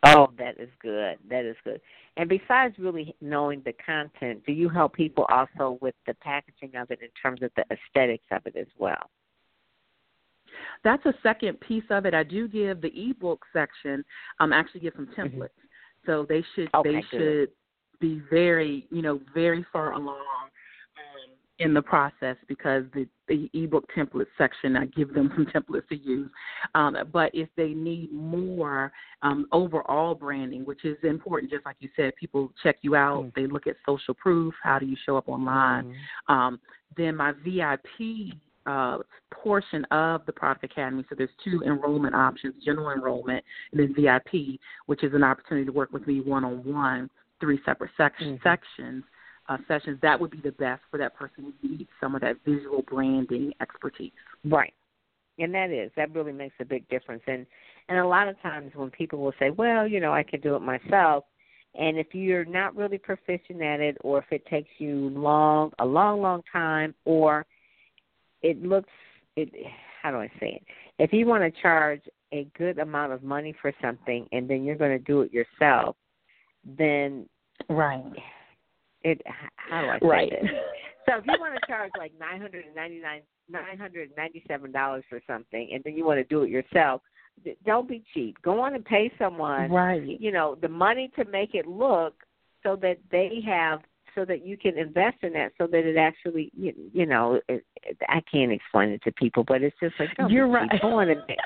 Oh, 0.05 0.31
that 0.37 0.59
is 0.59 0.69
good. 0.81 1.17
That 1.29 1.45
is 1.45 1.55
good. 1.63 1.81
And 2.17 2.29
besides 2.29 2.75
really 2.77 3.15
knowing 3.21 3.61
the 3.65 3.73
content, 3.85 4.43
do 4.45 4.53
you 4.53 4.69
help 4.69 4.93
people 4.93 5.25
also 5.29 5.79
with 5.81 5.95
the 6.05 6.13
packaging 6.15 6.75
of 6.75 6.91
it 6.91 6.99
in 7.01 7.09
terms 7.21 7.41
of 7.41 7.49
the 7.55 7.63
aesthetics 7.71 8.25
of 8.31 8.45
it 8.45 8.55
as 8.55 8.67
well? 8.77 9.09
That's 10.83 11.05
a 11.05 11.13
second 11.23 11.59
piece 11.59 11.83
of 11.89 12.05
it. 12.05 12.13
I 12.13 12.23
do 12.23 12.47
give 12.47 12.81
the 12.81 12.91
ebook 12.95 13.43
section. 13.51 14.05
Um, 14.39 14.53
actually 14.53 14.81
give 14.81 14.93
some 14.95 15.07
mm-hmm. 15.07 15.21
templates, 15.21 15.43
mm-hmm. 15.43 16.11
so 16.11 16.25
they 16.27 16.43
should 16.55 16.69
okay, 16.73 16.89
they 16.89 17.01
good. 17.11 17.19
should 17.19 17.49
be 17.99 18.21
very 18.29 18.85
you 18.91 19.01
know 19.01 19.19
very 19.33 19.65
far 19.73 19.93
along 19.93 20.49
in 21.59 21.73
the 21.73 21.81
process 21.81 22.35
because 22.47 22.83
the, 22.93 23.07
the 23.27 23.49
ebook 23.53 23.85
template 23.95 24.25
section 24.37 24.75
I 24.75 24.85
give 24.87 25.13
them 25.13 25.31
some 25.35 25.45
templates 25.45 25.87
to 25.89 25.95
use. 25.95 26.29
Um, 26.73 26.97
but 27.13 27.31
if 27.33 27.49
they 27.55 27.69
need 27.69 28.11
more 28.11 28.91
um, 29.21 29.47
overall 29.51 30.15
branding, 30.15 30.65
which 30.65 30.83
is 30.83 30.97
important, 31.03 31.51
just 31.51 31.65
like 31.65 31.77
you 31.79 31.89
said, 31.95 32.13
people 32.19 32.51
check 32.61 32.77
you 32.81 32.95
out, 32.95 33.25
mm-hmm. 33.25 33.41
they 33.41 33.47
look 33.47 33.67
at 33.67 33.75
social 33.85 34.13
proof, 34.13 34.53
how 34.61 34.79
do 34.79 34.85
you 34.85 34.97
show 35.05 35.17
up 35.17 35.29
online. 35.29 35.85
Mm-hmm. 35.85 36.33
Um, 36.33 36.59
then 36.97 37.15
my 37.15 37.31
VIP 37.31 38.35
uh, 38.65 38.97
portion 39.31 39.85
of 39.91 40.25
the 40.25 40.33
Product 40.33 40.63
Academy. 40.63 41.05
So 41.07 41.15
there's 41.15 41.29
two 41.43 41.61
enrollment 41.65 42.15
options: 42.15 42.55
general 42.63 42.91
enrollment 42.91 43.43
and 43.71 43.79
then 43.79 43.93
VIP, 43.95 44.59
which 44.87 45.03
is 45.03 45.13
an 45.13 45.23
opportunity 45.23 45.65
to 45.65 45.71
work 45.71 45.91
with 45.93 46.07
me 46.07 46.19
one 46.21 46.43
on 46.43 46.63
one, 46.63 47.09
three 47.39 47.59
separate 47.63 47.91
sec- 47.95 48.13
mm-hmm. 48.19 48.35
sections 48.43 49.03
uh, 49.47 49.57
sessions, 49.67 49.99
that 50.01 50.19
would 50.19 50.31
be 50.31 50.41
the 50.43 50.51
best 50.51 50.81
for 50.89 50.97
that 50.97 51.15
person 51.15 51.53
who 51.61 51.69
needs 51.69 51.89
some 52.01 52.15
of 52.15 52.21
that 52.21 52.37
visual 52.45 52.83
branding 52.87 53.53
expertise. 53.61 54.11
Right. 54.43 54.73
And 55.37 55.53
that 55.53 55.69
is 55.69 55.91
that 55.97 56.13
really 56.13 56.31
makes 56.31 56.55
a 56.59 56.65
big 56.65 56.87
difference. 56.89 57.21
And 57.27 57.45
and 57.89 57.99
a 57.99 58.07
lot 58.07 58.27
of 58.27 58.41
times 58.41 58.71
when 58.73 58.89
people 58.89 59.19
will 59.19 59.33
say, 59.37 59.49
"Well, 59.49 59.87
you 59.87 59.99
know, 59.99 60.13
I 60.13 60.23
can 60.23 60.39
do 60.39 60.55
it 60.55 60.61
myself," 60.61 61.25
and 61.75 61.97
if 61.97 62.07
you're 62.13 62.45
not 62.45 62.75
really 62.75 62.97
proficient 62.97 63.61
at 63.61 63.81
it, 63.81 63.97
or 64.01 64.19
if 64.19 64.25
it 64.31 64.45
takes 64.47 64.69
you 64.77 65.09
long, 65.09 65.71
a 65.79 65.85
long, 65.85 66.21
long 66.21 66.41
time, 66.51 66.95
or 67.03 67.45
it 68.41 68.63
looks, 68.63 68.89
it 69.35 69.49
how 70.01 70.11
do 70.11 70.17
I 70.17 70.27
say 70.39 70.61
it? 70.61 70.63
If 70.99 71.11
you 71.11 71.25
want 71.25 71.43
to 71.43 71.61
charge 71.61 72.01
a 72.31 72.47
good 72.57 72.79
amount 72.79 73.11
of 73.11 73.21
money 73.21 73.53
for 73.61 73.73
something, 73.81 74.27
and 74.31 74.49
then 74.49 74.63
you're 74.63 74.77
going 74.77 74.97
to 74.97 75.03
do 75.03 75.21
it 75.21 75.33
yourself, 75.33 75.97
then 76.77 77.27
right 77.69 78.03
it 79.05 79.21
how 79.55 79.81
do 79.81 79.87
I 79.87 79.99
say 79.99 80.07
right. 80.07 80.29
this? 80.29 80.51
So 81.07 81.17
if 81.19 81.25
you 81.25 81.35
want 81.39 81.53
to 81.53 81.67
charge 81.67 81.91
like 81.97 82.13
nine 82.19 82.41
hundred 82.41 82.65
and 82.65 82.75
ninety 82.75 82.99
nine 82.99 83.21
nine 83.47 83.77
hundred 83.77 84.07
and 84.07 84.17
ninety 84.17 84.43
seven 84.47 84.71
dollars 84.71 85.03
for 85.07 85.21
something 85.27 85.69
and 85.71 85.83
then 85.83 85.95
you 85.95 86.03
want 86.05 86.17
to 86.17 86.23
do 86.23 86.41
it 86.41 86.49
yourself, 86.49 87.01
don't 87.65 87.87
be 87.87 88.03
cheap. 88.13 88.37
Go 88.41 88.59
on 88.59 88.73
and 88.73 88.83
pay 88.83 89.11
someone 89.19 89.71
right. 89.71 90.01
you 90.19 90.31
know, 90.31 90.57
the 90.61 90.67
money 90.67 91.11
to 91.15 91.25
make 91.25 91.53
it 91.53 91.67
look 91.67 92.15
so 92.63 92.75
that 92.81 92.97
they 93.11 93.39
have 93.45 93.81
so 94.15 94.25
that 94.25 94.45
you 94.45 94.57
can 94.57 94.77
invest 94.77 95.17
in 95.21 95.33
that 95.33 95.51
so 95.57 95.67
that 95.67 95.85
it 95.85 95.97
actually 95.97 96.49
you, 96.55 96.73
you 96.93 97.05
know 97.05 97.39
it, 97.49 97.63
it, 97.83 97.97
I 98.07 98.21
can't 98.31 98.51
explain 98.51 98.89
it 98.89 99.03
to 99.03 99.11
people 99.11 99.43
but 99.45 99.61
it's 99.61 99.75
just 99.81 99.93
like 99.99 100.09
you're 100.29 100.47
right 100.47 100.69
go 100.81 100.99
on 100.99 101.09
and 101.09 101.21
make, 101.27 101.37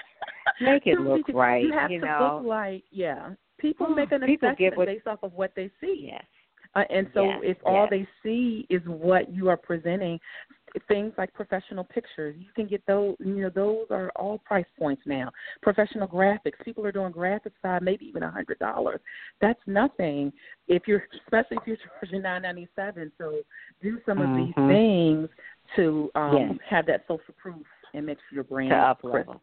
make 0.61 0.85
it 0.85 0.99
look 1.01 1.21
right 1.33 1.63
you 1.63 1.73
have 1.73 1.89
you 1.89 1.99
to 1.99 2.05
know 2.05 2.37
look 2.37 2.47
like 2.47 2.83
yeah 2.91 3.31
people 3.57 3.89
make 3.89 4.11
an 4.11 4.21
people 4.21 4.49
assessment 4.49 4.77
what, 4.77 4.85
based 4.85 5.07
off 5.07 5.19
of 5.23 5.33
what 5.33 5.51
they 5.55 5.71
see 5.81 6.11
yes 6.11 6.23
uh, 6.75 6.84
and 6.89 7.08
so 7.13 7.25
yes, 7.25 7.39
if 7.43 7.58
all 7.65 7.88
yes. 7.89 8.01
they 8.01 8.08
see 8.23 8.65
is 8.69 8.82
what 8.86 9.34
you 9.34 9.49
are 9.49 9.58
presenting, 9.58 10.19
things 10.88 11.13
like 11.17 11.34
professional 11.34 11.84
pictures, 11.84 12.36
you 12.38 12.47
can 12.55 12.67
get 12.67 12.84
those. 12.86 13.15
You 13.19 13.41
know, 13.41 13.49
those 13.49 13.88
are 13.89 14.12
all 14.15 14.38
price 14.39 14.65
points 14.77 15.01
now. 15.05 15.32
Professional 15.62 16.08
graphics, 16.08 16.63
people 16.63 16.86
are 16.86 16.91
doing 16.91 17.12
graphics 17.12 17.53
side, 17.62 17.82
maybe 17.82 18.05
even 18.05 18.23
a 18.23 18.29
hundred 18.29 18.60
dollars. 18.60 18.99
That's 19.41 19.60
nothing 19.65 20.32
if 20.67 20.84
you're, 20.88 21.08
especially 21.25 21.58
if 21.58 21.63
you're 21.65 21.77
charging 21.99 22.21
nine 22.21 22.43
ninety 22.43 22.67
seven. 22.75 23.12
So 23.17 23.39
do 23.82 23.99
some 24.05 24.19
mm-hmm. 24.19 24.39
of 24.39 24.47
these 24.47 24.75
things 24.75 25.29
to 25.75 26.12
um, 26.15 26.38
yes. 26.38 26.60
have 26.69 26.86
that 26.86 27.05
social 27.08 27.34
proof 27.38 27.65
and 27.93 28.05
make 28.05 28.17
sure 28.29 28.36
your 28.36 28.43
brand 28.43 28.69
to 28.69 28.75
up 28.75 28.99
level. 29.03 29.41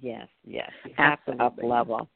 Yes, 0.00 0.28
yes, 0.46 0.70
you 0.84 0.92
have 0.96 1.18
Absolutely. 1.18 1.38
to 1.38 1.44
up 1.44 1.58
level, 1.62 2.08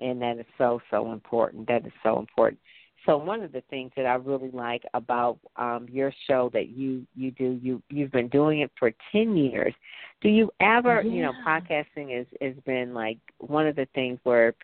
and 0.00 0.20
that 0.20 0.38
is 0.38 0.46
so 0.58 0.80
so 0.90 1.12
important. 1.12 1.68
That 1.68 1.86
is 1.86 1.92
so 2.02 2.18
important. 2.18 2.58
So 3.06 3.16
one 3.18 3.42
of 3.42 3.52
the 3.52 3.62
things 3.68 3.92
that 3.96 4.06
I 4.06 4.14
really 4.14 4.50
like 4.50 4.82
about 4.94 5.38
um, 5.56 5.86
your 5.90 6.12
show 6.26 6.50
that 6.54 6.70
you 6.70 7.06
you 7.14 7.30
do 7.32 7.58
you 7.62 7.82
you've 7.90 8.12
been 8.12 8.28
doing 8.28 8.60
it 8.60 8.70
for 8.78 8.92
ten 9.12 9.36
years. 9.36 9.74
Do 10.22 10.28
you 10.28 10.50
ever 10.60 11.02
yeah. 11.02 11.12
you 11.12 11.22
know 11.22 11.32
podcasting 11.46 12.18
is 12.18 12.26
has 12.40 12.54
been 12.64 12.94
like 12.94 13.18
one 13.38 13.66
of 13.66 13.76
the 13.76 13.86
things 13.94 14.18
where 14.24 14.54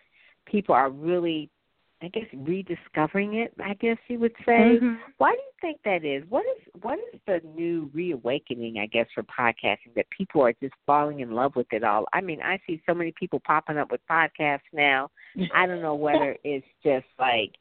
people 0.47 0.73
are 0.73 0.89
really 0.89 1.49
I 2.03 2.07
guess 2.07 2.25
rediscovering 2.33 3.35
it. 3.35 3.53
I 3.63 3.75
guess 3.75 3.97
you 4.07 4.17
would 4.19 4.33
say. 4.43 4.79
Mm-hmm. 4.79 4.93
Why 5.19 5.33
do 5.33 5.37
you 5.37 5.51
think 5.61 5.79
that 5.85 6.03
is? 6.03 6.23
What 6.29 6.45
is 6.45 6.81
what 6.81 6.97
is 7.13 7.19
the 7.27 7.41
new 7.55 7.91
reawakening? 7.93 8.79
I 8.79 8.87
guess 8.87 9.05
for 9.13 9.23
podcasting 9.23 9.93
that 9.95 10.09
people 10.09 10.41
are 10.41 10.53
just 10.53 10.73
falling 10.87 11.19
in 11.19 11.31
love 11.31 11.55
with 11.55 11.67
it 11.71 11.83
all. 11.83 12.05
I 12.11 12.21
mean, 12.21 12.41
I 12.41 12.59
see 12.65 12.81
so 12.87 12.95
many 12.95 13.13
people 13.19 13.39
popping 13.45 13.77
up 13.77 13.91
with 13.91 14.01
podcasts 14.09 14.61
now. 14.73 15.11
I 15.53 15.67
don't 15.67 15.81
know 15.81 15.93
whether 15.93 16.35
it's 16.43 16.65
just 16.83 17.05
like, 17.19 17.51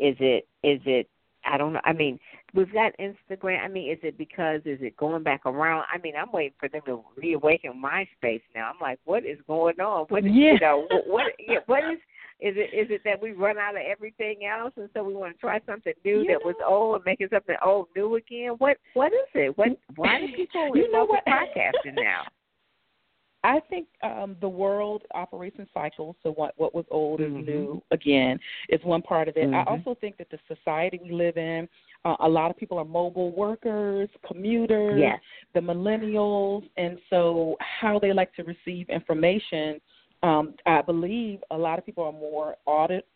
is 0.00 0.16
it 0.20 0.46
is 0.62 0.80
it 0.86 1.08
I 1.44 1.56
don't 1.56 1.72
know. 1.72 1.80
I 1.84 1.92
mean, 1.92 2.18
we've 2.54 2.72
got 2.72 2.92
Instagram. 2.98 3.64
I 3.64 3.68
mean, 3.68 3.90
is 3.90 3.98
it 4.02 4.18
because 4.18 4.60
is 4.64 4.78
it 4.82 4.96
going 4.96 5.22
back 5.22 5.46
around? 5.46 5.84
I 5.92 5.98
mean, 5.98 6.14
I'm 6.14 6.30
waiting 6.32 6.54
for 6.58 6.68
them 6.68 6.82
to 6.86 7.02
reawaken 7.16 7.82
MySpace 7.82 8.42
now. 8.54 8.70
I'm 8.70 8.80
like, 8.80 8.98
what 9.04 9.24
is 9.24 9.38
going 9.46 9.80
on? 9.80 10.06
What 10.08 10.24
is, 10.24 10.32
yeah. 10.34 10.52
you 10.52 10.60
know, 10.60 10.86
what, 10.90 11.06
what 11.06 11.26
yeah, 11.38 11.58
what 11.66 11.84
is 11.84 11.98
is 12.40 12.54
it 12.56 12.74
is 12.74 12.90
it 12.90 13.02
that 13.04 13.20
we 13.20 13.32
run 13.32 13.58
out 13.58 13.76
of 13.76 13.82
everything 13.86 14.46
else 14.46 14.72
and 14.76 14.88
so 14.94 15.02
we 15.02 15.14
want 15.14 15.34
to 15.34 15.40
try 15.40 15.60
something 15.66 15.92
new 16.04 16.20
you 16.20 16.26
that 16.26 16.40
know, 16.44 16.46
was 16.46 16.54
old 16.66 16.96
and 16.96 17.04
making 17.04 17.28
something 17.32 17.56
old 17.64 17.88
new 17.94 18.16
again? 18.16 18.52
What 18.58 18.76
what 18.94 19.12
is 19.12 19.28
it? 19.34 19.56
What 19.56 19.68
why 19.96 20.20
do 20.20 20.26
people 20.34 20.76
you 20.76 20.90
know 20.90 21.00
love 21.00 21.08
what? 21.08 21.26
podcasting 21.26 21.96
now? 21.96 22.22
I 23.42 23.60
think 23.70 23.86
um, 24.02 24.36
the 24.40 24.48
world 24.48 25.02
operates 25.14 25.58
in 25.58 25.66
cycles. 25.72 26.16
So 26.22 26.30
what 26.32 26.54
what 26.56 26.74
was 26.74 26.84
old 26.90 27.20
mm-hmm. 27.20 27.40
is 27.40 27.46
new 27.46 27.82
again 27.90 28.38
is 28.68 28.80
one 28.84 29.02
part 29.02 29.28
of 29.28 29.36
it. 29.36 29.46
Mm-hmm. 29.46 29.54
I 29.54 29.64
also 29.64 29.96
think 30.00 30.18
that 30.18 30.28
the 30.30 30.38
society 30.54 31.00
we 31.02 31.12
live 31.12 31.36
in, 31.36 31.68
uh, 32.04 32.16
a 32.20 32.28
lot 32.28 32.50
of 32.50 32.56
people 32.56 32.78
are 32.78 32.84
mobile 32.84 33.32
workers, 33.32 34.08
commuters, 34.26 35.00
yes. 35.00 35.18
the 35.54 35.60
millennials, 35.60 36.68
and 36.76 36.98
so 37.08 37.56
how 37.60 37.98
they 37.98 38.12
like 38.12 38.34
to 38.34 38.44
receive 38.44 38.88
information. 38.88 39.80
Um, 40.22 40.54
I 40.66 40.82
believe 40.82 41.40
a 41.50 41.56
lot 41.56 41.78
of 41.78 41.86
people 41.86 42.04
are 42.04 42.12
more 42.12 42.56
audit 42.66 43.06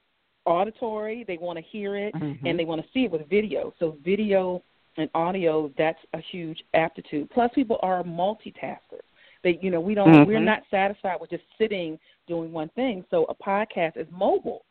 auditory. 0.47 1.25
They 1.27 1.39
want 1.39 1.59
to 1.59 1.65
hear 1.65 1.97
it 1.97 2.15
mm-hmm. 2.15 2.47
and 2.47 2.59
they 2.59 2.65
want 2.65 2.83
to 2.83 2.87
see 2.93 3.05
it 3.05 3.11
with 3.11 3.29
video. 3.29 3.73
So 3.79 3.97
video 4.05 4.63
and 4.97 5.11
audio, 5.15 5.73
that's 5.77 5.99
a 6.13 6.19
huge 6.31 6.63
aptitude. 6.75 7.31
Plus, 7.31 7.51
people 7.55 7.79
are 7.83 8.03
multitaskers. 8.03 9.05
They, 9.45 9.59
you 9.63 9.71
know, 9.71 9.81
we 9.81 9.95
don't, 9.95 10.09
mm-hmm. 10.09 10.29
we're 10.29 10.41
not 10.41 10.63
satisfied 10.71 11.21
with 11.21 11.31
just 11.31 11.45
sitting 11.59 11.99
doing 12.27 12.51
one 12.51 12.71
thing. 12.71 13.05
So 13.11 13.25
a 13.25 13.35
podcast 13.35 13.97
is 13.97 14.09
mobile. 14.11 14.65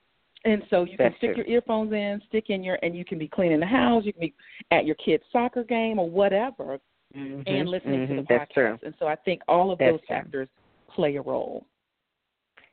And 0.45 0.63
so 0.69 0.83
you 0.83 0.95
That's 0.97 1.12
can 1.12 1.17
stick 1.19 1.36
true. 1.36 1.43
your 1.45 1.55
earphones 1.55 1.93
in, 1.93 2.21
stick 2.27 2.49
in 2.49 2.63
your, 2.63 2.77
and 2.83 2.97
you 2.97 3.05
can 3.05 3.17
be 3.17 3.29
cleaning 3.29 3.62
the 3.62 3.65
house, 3.65 4.03
you 4.05 4.12
can 4.12 4.19
be 4.19 4.33
at 4.71 4.86
your 4.86 4.95
kid's 4.95 5.23
soccer 5.31 5.63
game 5.63 5.99
or 5.99 6.09
whatever, 6.09 6.79
mm-hmm. 7.15 7.41
and 7.47 7.69
listening 7.69 8.01
mm-hmm. 8.01 8.15
to 8.15 8.21
the 8.21 8.27
That's 8.27 8.51
podcast. 8.51 8.53
True. 8.53 8.79
And 8.83 8.93
so 8.99 9.07
I 9.07 9.15
think 9.15 9.41
all 9.47 9.71
of 9.71 9.79
That's 9.79 9.93
those 9.93 9.99
true. 10.01 10.15
factors 10.15 10.49
play 10.93 11.15
a 11.15 11.21
role. 11.21 11.65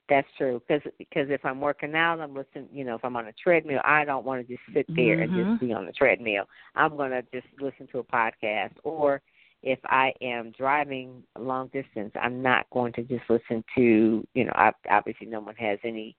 That's 0.08 0.26
true 0.36 0.60
because 0.66 0.82
because 0.98 1.28
if 1.30 1.44
I'm 1.44 1.60
working 1.60 1.94
out, 1.94 2.18
I'm 2.20 2.34
listening. 2.34 2.66
You 2.72 2.84
know, 2.84 2.96
if 2.96 3.04
I'm 3.04 3.16
on 3.16 3.28
a 3.28 3.32
treadmill, 3.32 3.78
I 3.84 4.04
don't 4.04 4.26
want 4.26 4.44
to 4.44 4.52
just 4.52 4.64
sit 4.74 4.84
there 4.88 5.18
mm-hmm. 5.18 5.38
and 5.38 5.52
just 5.52 5.60
be 5.60 5.72
on 5.72 5.86
the 5.86 5.92
treadmill. 5.92 6.46
I'm 6.74 6.96
going 6.96 7.12
to 7.12 7.22
just 7.32 7.46
listen 7.60 7.86
to 7.92 8.00
a 8.00 8.04
podcast. 8.04 8.72
Or 8.82 9.22
if 9.62 9.78
I 9.84 10.12
am 10.22 10.52
driving 10.56 11.22
long 11.38 11.68
distance, 11.68 12.12
I'm 12.20 12.42
not 12.42 12.66
going 12.70 12.92
to 12.94 13.02
just 13.02 13.24
listen 13.28 13.64
to. 13.76 14.26
You 14.34 14.44
know, 14.44 14.52
obviously 14.90 15.26
no 15.26 15.40
one 15.40 15.56
has 15.56 15.78
any. 15.84 16.16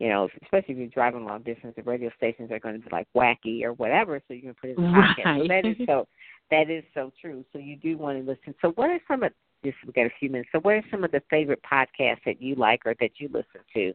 You 0.00 0.08
know, 0.08 0.28
especially 0.42 0.74
if 0.74 0.78
you're 0.78 0.88
driving 0.88 1.24
long 1.24 1.42
distance, 1.42 1.74
the 1.76 1.82
radio 1.84 2.10
stations 2.16 2.50
are 2.50 2.58
going 2.58 2.74
to 2.74 2.80
be 2.80 2.88
like 2.90 3.06
wacky 3.16 3.62
or 3.62 3.74
whatever, 3.74 4.20
so 4.26 4.34
you 4.34 4.42
can 4.42 4.54
put 4.54 4.70
it 4.70 4.76
in 4.76 4.82
the 4.82 4.90
podcast. 4.90 5.42
So 5.42 5.48
that 5.48 5.66
is 5.66 5.76
so. 5.86 6.08
That 6.50 6.68
is 6.68 6.84
so 6.94 7.12
true. 7.20 7.44
So 7.52 7.58
you 7.58 7.76
do 7.76 7.96
want 7.96 8.18
to 8.18 8.28
listen. 8.28 8.54
So 8.60 8.70
what 8.72 8.90
are 8.90 9.00
some 9.08 9.22
of 9.22 9.32
just 9.64 9.78
we 9.86 9.92
got 9.92 10.06
a 10.06 10.10
few 10.20 10.30
minutes. 10.30 10.50
So, 10.52 10.60
what 10.60 10.74
are 10.74 10.84
some 10.90 11.02
of 11.02 11.10
the 11.10 11.22
favorite 11.30 11.60
podcasts 11.62 12.20
that 12.26 12.40
you 12.40 12.54
like 12.54 12.82
or 12.84 12.94
that 13.00 13.12
you 13.18 13.28
listen 13.28 13.60
to? 13.74 13.92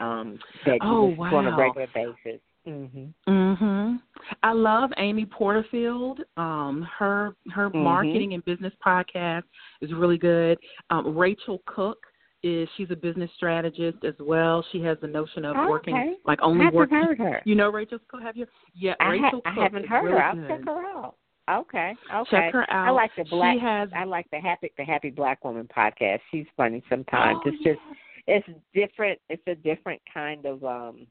Um, 0.00 0.38
that 0.64 0.74
you 0.74 0.88
oh, 0.88 1.06
listen 1.06 1.18
wow. 1.18 1.36
on 1.36 1.46
a 1.48 1.56
regular 1.56 1.88
basis. 1.94 2.40
Mhm. 2.66 3.12
Mhm. 3.28 4.00
I 4.42 4.52
love 4.52 4.92
Amy 4.96 5.26
Porterfield. 5.26 6.22
Um, 6.36 6.82
her 6.98 7.34
her 7.50 7.70
Mhm. 7.70 7.82
marketing 7.82 8.34
and 8.34 8.44
business 8.44 8.72
podcast 8.84 9.44
is 9.80 9.92
really 9.92 10.18
good. 10.18 10.58
Um, 10.90 11.16
Rachel 11.16 11.62
Cook 11.66 12.06
is 12.42 12.68
she's 12.76 12.90
a 12.90 12.96
business 12.96 13.30
strategist 13.32 14.04
as 14.04 14.18
well. 14.18 14.62
She 14.70 14.80
has 14.82 14.98
the 15.00 15.06
notion 15.06 15.44
of 15.44 15.56
Oh, 15.56 15.68
working 15.68 15.96
okay. 15.96 16.16
like 16.24 16.40
only 16.42 16.68
working. 16.70 16.98
heard 16.98 17.18
her. 17.18 17.42
You 17.44 17.54
know 17.54 17.70
Rachel 17.70 17.98
Cook? 18.08 18.22
Have 18.22 18.36
you? 18.36 18.46
Yeah, 18.74 18.94
I, 19.00 19.10
Rachel 19.12 19.24
ha- 19.28 19.30
Cook 19.30 19.46
I 19.46 19.50
haven't 19.62 19.86
heard 19.86 20.04
really 20.04 20.16
her. 20.18 20.22
I'll 20.24 20.34
good. 20.36 20.48
check 20.48 20.64
her 20.64 20.84
out. 20.86 21.16
Okay. 21.50 21.94
Okay. 22.14 22.30
Check 22.30 22.52
her 22.54 22.70
out. 22.70 22.88
I 22.88 22.90
like 22.90 23.14
the 23.16 23.24
black. 23.24 23.54
She 23.54 23.60
has. 23.60 23.90
I 23.94 24.04
like 24.04 24.30
the 24.30 24.40
happy 24.40 24.70
the 24.78 24.84
happy 24.84 25.10
black 25.10 25.44
woman 25.44 25.68
podcast. 25.68 26.20
She's 26.30 26.46
funny 26.56 26.82
sometimes. 26.88 27.40
Oh, 27.44 27.48
it's 27.50 27.62
just 27.62 27.80
it's 28.26 28.48
different. 28.72 29.20
It's 29.28 29.46
a 29.46 29.54
different 29.54 30.00
kind 30.12 30.46
of 30.46 30.64
um. 30.64 31.06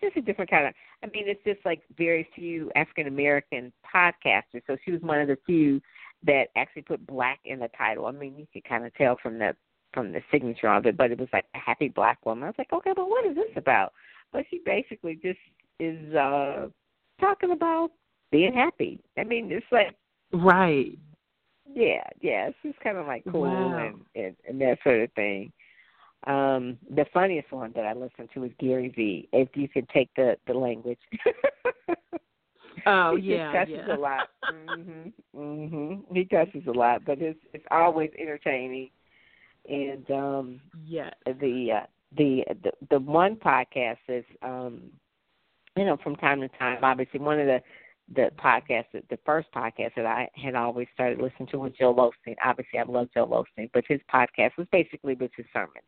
Just 0.00 0.16
a 0.16 0.22
different 0.22 0.50
kind 0.50 0.66
of. 0.66 0.74
I 1.02 1.06
mean, 1.06 1.24
it's 1.28 1.42
just 1.44 1.60
like 1.64 1.82
very 1.96 2.28
few 2.34 2.70
African 2.76 3.06
American 3.06 3.72
podcasters. 3.94 4.62
So 4.66 4.76
she 4.84 4.92
was 4.92 5.00
one 5.02 5.20
of 5.20 5.28
the 5.28 5.38
few 5.46 5.80
that 6.26 6.48
actually 6.56 6.82
put 6.82 7.06
black 7.06 7.40
in 7.44 7.58
the 7.60 7.68
title. 7.76 8.06
I 8.06 8.12
mean, 8.12 8.36
you 8.36 8.46
could 8.52 8.68
kind 8.68 8.84
of 8.84 8.94
tell 8.94 9.16
from 9.22 9.38
the 9.38 9.54
from 9.92 10.12
the 10.12 10.20
signature 10.30 10.68
of 10.68 10.86
it, 10.86 10.96
but 10.96 11.10
it 11.10 11.18
was 11.18 11.28
like 11.32 11.46
a 11.54 11.58
happy 11.58 11.88
black 11.88 12.24
woman. 12.24 12.44
I 12.44 12.48
was 12.48 12.54
like, 12.58 12.72
okay, 12.72 12.92
but 12.94 13.08
what 13.08 13.26
is 13.26 13.34
this 13.34 13.50
about? 13.56 13.92
But 14.32 14.44
she 14.50 14.60
basically 14.64 15.18
just 15.22 15.38
is 15.78 16.14
uh 16.14 16.68
talking 17.20 17.52
about 17.52 17.90
being 18.30 18.54
happy. 18.54 19.00
I 19.18 19.24
mean, 19.24 19.50
it's 19.50 19.66
like 19.72 19.94
right. 20.32 20.96
yeah, 21.74 22.04
yeah, 22.20 22.48
it's 22.48 22.56
just 22.62 22.80
kind 22.80 22.96
of 22.98 23.06
like 23.06 23.24
cool 23.30 23.42
Wow. 23.42 23.78
and, 23.78 24.00
and 24.14 24.36
and 24.48 24.60
that 24.60 24.78
sort 24.84 25.00
of 25.00 25.12
thing. 25.14 25.52
Um, 26.26 26.76
the 26.90 27.06
funniest 27.14 27.50
one 27.50 27.72
that 27.74 27.86
I 27.86 27.94
listen 27.94 28.28
to 28.34 28.44
is 28.44 28.52
Gary 28.58 28.92
V. 28.94 29.28
If 29.32 29.48
you 29.54 29.68
could 29.68 29.88
take 29.88 30.10
the 30.16 30.36
the 30.46 30.52
language. 30.52 30.98
Oh 32.86 33.16
he 33.20 33.34
yeah, 33.34 33.52
cusses 33.52 33.84
yeah. 33.86 33.96
a 33.96 33.98
lot. 33.98 34.28
Mhm, 34.52 35.12
mhm. 35.36 36.02
He 36.12 36.24
cusses 36.24 36.66
a 36.66 36.72
lot, 36.72 37.04
but 37.04 37.20
it's 37.22 37.38
it's 37.54 37.64
always 37.70 38.10
entertaining. 38.18 38.90
And 39.68 40.10
um 40.10 40.60
yeah, 40.84 41.10
the 41.24 41.80
uh, 41.82 41.86
the 42.16 42.44
the 42.62 42.72
the 42.90 42.98
one 42.98 43.36
podcast 43.36 43.98
is 44.08 44.24
um 44.42 44.90
you 45.76 45.84
know 45.84 45.96
from 46.02 46.16
time 46.16 46.40
to 46.40 46.48
time 46.48 46.78
obviously 46.82 47.20
one 47.20 47.38
of 47.40 47.46
the 47.46 47.62
the 48.14 48.30
podcasts 48.36 48.86
the 48.92 49.18
first 49.24 49.48
podcast 49.54 49.94
that 49.96 50.06
I 50.06 50.28
had 50.34 50.54
always 50.54 50.88
started 50.92 51.20
listening 51.20 51.48
to 51.52 51.58
was 51.58 51.72
Joel 51.78 51.94
Osteen. 51.94 52.34
Obviously 52.44 52.78
I 52.78 52.82
love 52.82 53.08
Joel 53.14 53.44
Osteen, 53.58 53.70
but 53.72 53.84
his 53.88 54.00
podcast 54.12 54.56
was 54.58 54.66
basically 54.72 55.14
with 55.14 55.30
his 55.36 55.46
sermons. 55.52 55.84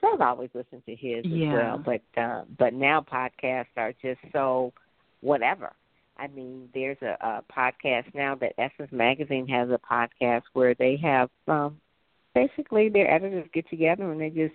So 0.00 0.12
I've 0.14 0.20
always 0.20 0.50
listened 0.54 0.84
to 0.86 0.94
his 0.94 1.24
Yeah. 1.24 1.48
as 1.48 1.52
well. 1.54 1.78
But 1.78 2.20
uh, 2.20 2.44
but 2.58 2.74
now 2.74 3.00
podcasts 3.00 3.76
are 3.76 3.92
just 4.02 4.20
so 4.32 4.72
whatever. 5.20 5.72
I 6.16 6.28
mean, 6.28 6.68
there's 6.72 7.00
a, 7.02 7.16
a 7.20 7.44
podcast 7.52 8.14
now 8.14 8.34
that 8.36 8.52
Essence 8.58 8.92
Magazine 8.92 9.48
has 9.48 9.68
a 9.70 9.78
podcast 9.78 10.42
where 10.52 10.74
they 10.74 10.96
have 10.96 11.30
um 11.48 11.80
basically 12.34 12.88
their 12.88 13.10
editors 13.10 13.48
get 13.52 13.68
together 13.68 14.10
and 14.10 14.20
they 14.20 14.30
just 14.30 14.54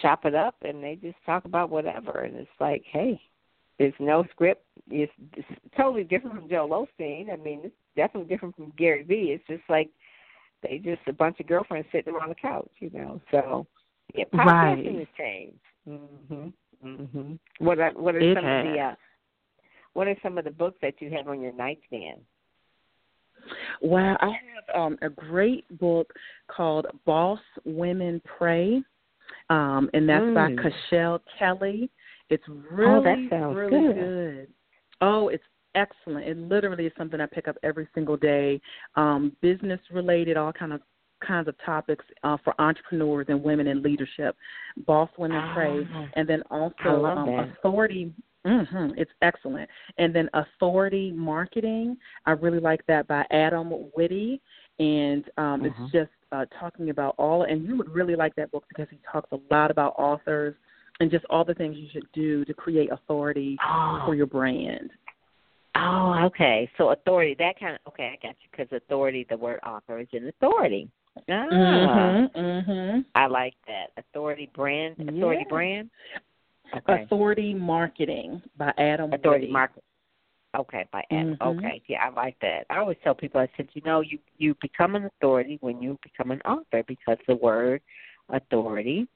chop 0.00 0.24
it 0.24 0.34
up 0.34 0.54
and 0.62 0.82
they 0.82 0.96
just 0.96 1.16
talk 1.24 1.44
about 1.44 1.70
whatever 1.70 2.20
and 2.20 2.36
it's 2.36 2.50
like, 2.60 2.84
hey, 2.90 3.20
there's 3.78 3.94
no 3.98 4.24
script. 4.30 4.64
It's, 4.90 5.12
it's 5.36 5.48
totally 5.76 6.04
different 6.04 6.36
from 6.36 6.48
Joel 6.48 6.86
Osteen. 7.00 7.32
I 7.32 7.36
mean, 7.36 7.60
it's 7.64 7.74
definitely 7.96 8.28
different 8.28 8.56
from 8.56 8.72
Gary 8.78 9.02
Vee. 9.02 9.32
It's 9.32 9.46
just 9.48 9.68
like 9.68 9.90
they 10.62 10.78
just 10.78 11.02
a 11.06 11.12
bunch 11.12 11.40
of 11.40 11.46
girlfriends 11.46 11.88
sitting 11.92 12.14
around 12.14 12.30
the 12.30 12.34
couch, 12.36 12.70
you 12.78 12.90
know. 12.90 13.20
So 13.30 13.66
yeah, 14.14 14.24
podcasting 14.32 14.86
Right. 14.86 14.98
has 14.98 15.08
changed. 15.16 15.60
Mhm. 15.88 16.52
Mhm. 16.84 17.38
What 17.58 17.78
are 17.78 17.92
what 17.92 18.14
are 18.14 18.20
It 18.20 18.34
some 18.34 18.44
of 18.44 18.64
the 18.64 18.78
uh, 18.80 18.94
what 19.94 20.08
are 20.08 20.16
some 20.22 20.38
of 20.38 20.44
the 20.44 20.50
books 20.50 20.78
that 20.82 21.00
you 21.00 21.10
have 21.10 21.28
on 21.28 21.40
your 21.40 21.52
nightstand? 21.52 22.20
Well, 23.80 24.16
I 24.20 24.26
have 24.26 24.76
um, 24.76 24.98
a 25.02 25.08
great 25.08 25.64
book 25.78 26.12
called 26.48 26.86
Boss 27.04 27.40
Women 27.64 28.20
Pray, 28.24 28.82
um, 29.50 29.88
and 29.94 30.08
that's 30.08 30.24
by 30.34 30.50
Mm. 30.50 30.62
Cashel 30.62 31.20
Kelly. 31.38 31.90
It's 32.28 32.46
really, 32.48 32.92
Oh, 32.92 33.02
that 33.02 33.30
sounds 33.30 33.56
really 33.56 33.70
good. 33.70 33.94
good. 33.94 34.52
Oh, 35.00 35.28
it's 35.28 35.44
excellent. 35.74 36.26
It 36.26 36.36
literally 36.38 36.86
is 36.86 36.92
something 36.96 37.20
I 37.20 37.26
pick 37.26 37.46
up 37.48 37.56
every 37.62 37.86
single 37.94 38.16
day. 38.16 38.60
Um, 38.96 39.36
business 39.40 39.80
related, 39.90 40.36
all 40.36 40.52
kind 40.52 40.72
of 40.72 40.82
kinds 41.20 41.48
of 41.48 41.54
topics 41.64 42.04
uh, 42.24 42.36
for 42.44 42.54
entrepreneurs 42.60 43.26
and 43.28 43.42
women 43.42 43.66
in 43.66 43.82
leadership. 43.82 44.36
Boss 44.86 45.08
Women 45.18 45.42
Pray, 45.54 45.86
Ah, 45.92 46.06
and 46.14 46.28
then 46.28 46.42
also 46.50 47.04
um, 47.04 47.28
authority. 47.58 48.12
hmm 48.44 48.90
it's 48.96 49.10
excellent. 49.22 49.68
And 49.98 50.14
then 50.14 50.28
authority 50.34 51.12
marketing. 51.12 51.96
I 52.26 52.32
really 52.32 52.60
like 52.60 52.84
that 52.86 53.06
by 53.08 53.24
Adam 53.30 53.72
Witty, 53.96 54.40
and 54.78 55.24
um, 55.36 55.62
Mhm. 55.62 55.66
it's 55.66 55.92
just 55.92 56.10
uh, 56.32 56.44
talking 56.60 56.90
about 56.90 57.14
all. 57.18 57.42
And 57.44 57.64
you 57.66 57.76
would 57.76 57.88
really 57.94 58.16
like 58.16 58.34
that 58.36 58.50
book 58.50 58.64
because 58.68 58.88
he 58.90 58.98
talks 59.10 59.30
a 59.32 59.38
lot 59.50 59.70
about 59.70 59.94
authors 59.98 60.54
and 61.00 61.10
just 61.10 61.24
all 61.30 61.44
the 61.44 61.54
things 61.54 61.76
you 61.76 61.88
should 61.92 62.06
do 62.12 62.44
to 62.44 62.54
create 62.54 62.90
authority 62.90 63.56
Oh. 63.66 64.02
for 64.06 64.14
your 64.14 64.26
brand. 64.26 64.90
Oh, 65.74 66.24
okay. 66.24 66.70
So 66.78 66.90
authority, 66.90 67.34
that 67.38 67.58
kind 67.60 67.74
of 67.74 67.92
okay, 67.92 68.06
I 68.14 68.26
got 68.26 68.34
you. 68.42 68.48
Because 68.50 68.72
authority, 68.72 69.26
the 69.28 69.36
word 69.36 69.60
author 69.66 69.98
is 69.98 70.08
in 70.12 70.26
authority. 70.28 70.88
Ah, 71.28 72.28
Mhm. 72.34 73.04
I 73.14 73.26
like 73.26 73.54
that. 73.66 73.92
Authority 73.96 74.50
brand, 74.54 74.96
authority 74.98 75.42
Yeah. 75.42 75.48
brand. 75.48 75.90
Okay. 76.74 77.02
Authority 77.02 77.54
Marketing 77.54 78.42
by 78.56 78.72
Adam 78.76 79.12
Authority. 79.12 79.48
Marketing. 79.50 79.82
Okay, 80.54 80.86
by 80.90 81.04
Adam. 81.10 81.36
Mhm. 81.36 81.58
Okay, 81.58 81.82
yeah, 81.86 82.06
I 82.06 82.08
like 82.10 82.38
that. 82.40 82.66
I 82.70 82.78
always 82.78 82.96
tell 83.02 83.14
people, 83.14 83.40
I 83.40 83.48
said, 83.56 83.68
you 83.74 83.82
know, 83.84 84.00
you 84.00 84.18
you 84.38 84.54
become 84.60 84.94
an 84.96 85.04
authority 85.04 85.58
when 85.60 85.82
you 85.82 85.98
become 86.02 86.30
an 86.30 86.40
author 86.42 86.82
because 86.84 87.18
the 87.26 87.36
word 87.36 87.82
authority 88.30 89.06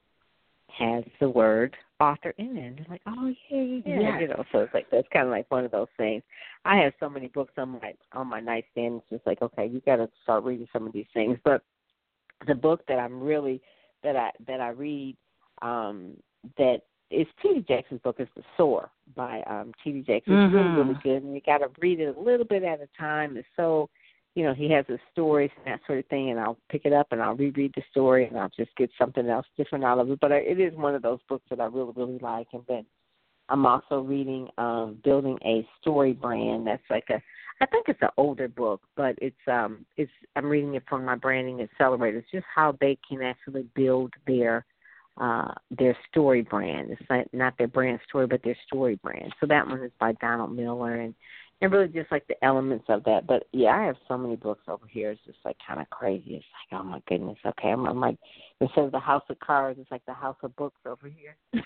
has 0.69 1.05
the 1.19 1.29
word 1.29 1.77
author 1.99 2.35
in 2.39 2.57
it. 2.57 2.67
And 2.67 2.79
they're 2.79 2.87
like, 2.89 3.03
oh 3.07 3.35
yeah, 3.49 3.63
yeah, 3.63 3.81
yeah. 3.85 4.01
Yes. 4.01 4.21
You 4.21 4.29
know, 4.29 4.45
so 4.53 4.59
it's 4.61 4.75
like 4.75 4.89
that's 4.91 5.09
kind 5.13 5.27
of 5.27 5.31
like 5.31 5.51
one 5.51 5.65
of 5.65 5.71
those 5.71 5.89
things. 5.97 6.23
I 6.65 6.77
have 6.77 6.93
so 7.01 7.09
many 7.09 7.29
books 7.29 7.55
on 7.57 7.81
my 7.83 7.95
on 8.13 8.27
my 8.27 8.41
nightstand. 8.41 8.97
It's 9.03 9.11
just 9.11 9.27
like, 9.27 9.43
okay, 9.43 9.67
you 9.67 9.81
got 9.81 9.97
to 9.97 10.09
start 10.23 10.45
reading 10.45 10.69
some 10.73 10.87
of 10.87 10.93
these 10.93 11.09
things. 11.15 11.39
But 11.45 11.63
the 12.47 12.55
book 12.55 12.83
that 12.89 12.99
I'm 12.99 13.23
really 13.23 13.61
that 14.03 14.17
I 14.17 14.31
that 14.47 14.61
I 14.61 14.69
read 14.69 15.17
um 15.63 16.17
that 16.57 16.83
is 17.11 17.27
T.D. 17.43 17.65
Jakes's 17.69 18.01
book 18.03 18.17
is 18.19 18.29
The 18.37 18.43
Soar 18.57 18.91
by 19.15 19.43
um 19.43 19.73
T.D. 19.83 20.03
Jakes. 20.03 20.27
It's 20.29 20.55
really, 20.55 20.71
really 20.77 20.99
good 21.03 21.23
and 21.23 21.35
you 21.35 21.41
gotta 21.45 21.69
read 21.81 22.01
it 22.01 22.17
a 22.17 22.21
little 22.21 22.47
bit 22.47 22.63
at 22.63 22.81
a 22.81 22.89
time. 22.99 23.37
It's 23.37 23.49
so 23.57 23.89
you 24.37 24.45
know, 24.45 24.55
he 24.55 24.71
has 24.71 24.85
his 24.87 25.01
stories 25.11 25.51
and 25.57 25.67
that 25.67 25.81
sort 25.87 25.99
of 25.99 26.07
thing 26.07 26.31
and 26.31 26.39
I'll 26.39 26.57
pick 26.71 26.83
it 26.85 26.93
up 26.93 27.09
and 27.11 27.21
I'll 27.21 27.35
reread 27.35 27.73
the 27.75 27.83
story 27.91 28.27
and 28.27 28.39
I'll 28.39 28.51
just 28.57 28.71
get 28.77 28.89
something 28.97 29.29
else 29.29 29.47
different 29.57 29.85
out 29.85 29.99
of 29.99 30.09
it. 30.09 30.21
But 30.21 30.31
I, 30.31 30.37
it 30.37 30.61
is 30.61 30.73
one 30.75 30.95
of 30.95 31.03
those 31.03 31.19
books 31.29 31.47
that 31.51 31.61
I 31.61 31.65
really, 31.65 31.93
really 31.97 32.19
like 32.19 32.47
and 32.53 32.63
then 32.69 32.87
I'm 33.49 33.67
also 33.67 34.01
reading 34.01 34.49
um 34.59 34.99
Building 35.05 35.39
a 35.45 35.67
Story 35.81 36.13
Brand. 36.13 36.67
That's 36.67 36.83
like 36.89 37.11
a 37.11 37.21
I 37.61 37.67
think 37.67 37.89
it's 37.89 38.03
an 38.03 38.09
older 38.17 38.49
book, 38.49 38.81
but 38.97 39.17
it's 39.21 39.37
um 39.47 39.85
it's 39.97 40.11
I'm 40.37 40.47
reading 40.47 40.75
it 40.75 40.85
from 40.89 41.05
my 41.05 41.17
branding 41.17 41.61
accelerator. 41.61 42.19
It's 42.19 42.31
just 42.31 42.47
how 42.53 42.77
they 42.81 42.99
can 43.09 43.23
actually 43.23 43.67
build 43.75 44.13
their 44.27 44.65
uh 45.21 45.53
their 45.71 45.97
story 46.11 46.43
brand. 46.43 46.91
It's 46.91 47.03
not 47.11 47.27
not 47.33 47.59
their 47.59 47.69
brand 47.69 48.01
story 48.09 48.27
but 48.27 48.43
their 48.43 48.57
story 48.67 48.99
brand. 49.03 49.35
So 49.41 49.47
that 49.47 49.67
one 49.67 49.83
is 49.83 49.93
by 49.99 50.13
Donald 50.13 50.55
Miller 50.57 50.97
and 50.97 51.15
and 51.63 51.71
really 51.71 51.89
just 51.89 52.11
like 52.11 52.27
the 52.27 52.43
elements 52.43 52.87
of 52.89 53.05
that. 53.05 53.27
But 53.27 53.47
yeah, 53.53 53.77
I 53.77 53.85
have 53.85 53.97
so 54.09 54.17
many 54.17 54.37
books 54.37 54.65
over 54.67 54.87
here. 54.89 55.11
It's 55.11 55.21
just 55.27 55.39
like 55.45 55.57
kind 55.67 55.81
of 55.81 55.91
crazy. 55.91 56.37
It's 56.37 56.47
like, 56.73 56.81
oh 56.81 56.85
my 56.85 57.03
goodness. 57.07 57.37
Okay, 57.45 57.69
I'm, 57.69 57.85
I'm 57.85 58.01
like 58.01 58.17
instead 58.63 58.85
of 58.85 58.93
the 58.93 58.99
house 58.99 59.25
of 59.29 59.39
cards, 59.41 59.79
it's 59.79 59.91
like 59.91 60.07
the 60.07 60.15
house 60.15 60.39
of 60.43 60.57
books 60.57 60.81
over 60.87 61.09
here. 61.09 61.37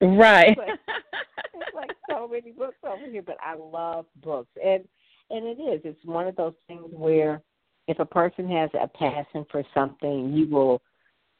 Right. 0.00 0.56
It's 0.56 1.74
like 1.74 1.90
so 2.08 2.28
many 2.28 2.52
books 2.52 2.76
over 2.84 3.10
here, 3.10 3.22
but 3.22 3.36
I 3.44 3.56
love 3.56 4.06
books, 4.22 4.50
and 4.64 4.84
and 5.30 5.46
it 5.46 5.60
is. 5.60 5.80
It's 5.84 6.04
one 6.04 6.26
of 6.26 6.36
those 6.36 6.54
things 6.66 6.86
where 6.90 7.42
if 7.86 7.98
a 7.98 8.04
person 8.04 8.48
has 8.50 8.70
a 8.80 8.88
passion 8.88 9.46
for 9.50 9.62
something, 9.74 10.32
you 10.32 10.48
will 10.48 10.80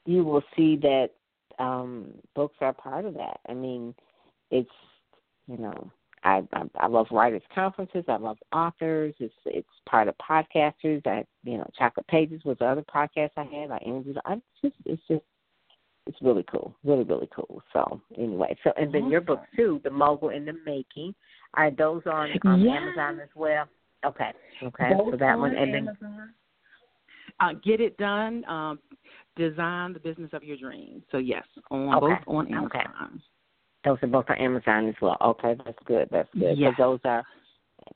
you 0.07 0.25
will 0.25 0.43
see 0.57 0.77
that 0.77 1.11
um 1.59 2.13
books 2.35 2.57
are 2.61 2.73
part 2.73 3.05
of 3.05 3.15
that. 3.15 3.41
I 3.49 3.55
mean, 3.55 3.95
it's 4.51 4.71
you 5.47 5.59
know. 5.59 5.91
I, 6.25 6.43
I 6.53 6.65
I 6.81 6.87
love 6.89 7.07
writers 7.13 7.43
conferences. 7.55 8.05
I 8.09 8.17
love 8.17 8.39
authors. 8.53 9.15
It's 9.21 9.33
it's 9.47 9.69
part 9.89 10.09
of 10.09 10.17
podcasters. 10.19 11.07
I 11.07 11.25
you 11.45 11.59
know 11.59 11.71
Chocolate 11.79 12.09
Pages 12.09 12.43
was 12.45 12.57
the 12.59 12.67
other 12.67 12.83
podcast 12.83 13.31
I 13.37 13.45
had. 13.45 13.71
I 13.71 13.79
interviewed. 13.87 14.19
I 14.25 14.41
just 14.61 14.75
it's 14.85 15.01
just 15.07 15.23
it's 16.09 16.21
really 16.21 16.45
cool, 16.51 16.75
really 16.83 17.05
really 17.05 17.29
cool. 17.35 17.63
So 17.73 18.01
anyway, 18.17 18.57
so 18.65 18.73
and 18.77 18.93
then 18.93 19.09
your 19.09 19.21
books 19.21 19.47
too, 19.55 19.81
the 19.85 19.91
mogul 19.91 20.31
in 20.31 20.45
the 20.45 20.55
making. 20.67 21.15
Are 21.55 21.71
those 21.71 22.03
on 22.07 22.31
on 22.45 22.63
Yes. 22.63 22.83
Amazon 22.83 23.21
as 23.21 23.29
well? 23.37 23.69
Okay, 24.05 24.31
okay. 24.63 24.91
Both 24.95 25.13
so 25.13 25.17
that 25.17 25.35
on 25.35 25.41
one 25.41 25.57
and 25.57 25.75
then 25.75 25.89
Amazon. 25.89 26.35
Uh, 27.41 27.53
get 27.65 27.81
it 27.81 27.97
done. 27.99 28.45
Um, 28.47 28.79
design 29.37 29.93
the 29.93 30.01
business 30.01 30.31
of 30.33 30.43
your 30.43 30.57
dreams. 30.57 31.03
So 31.11 31.19
yes, 31.19 31.45
on 31.71 31.95
Okay. 31.97 32.15
both 32.25 32.37
on 32.37 32.67
Okay. 32.67 32.81
Amazon. 32.81 33.23
those 33.85 33.99
are 34.03 34.09
both 34.09 34.29
on 34.29 34.37
Amazon 34.39 34.89
as 34.89 34.95
well. 35.01 35.17
Okay, 35.21 35.55
that's 35.65 35.79
good. 35.85 36.09
That's 36.11 36.29
good. 36.35 36.59
Yes. 36.59 36.75
those 36.79 37.01
are 37.05 37.25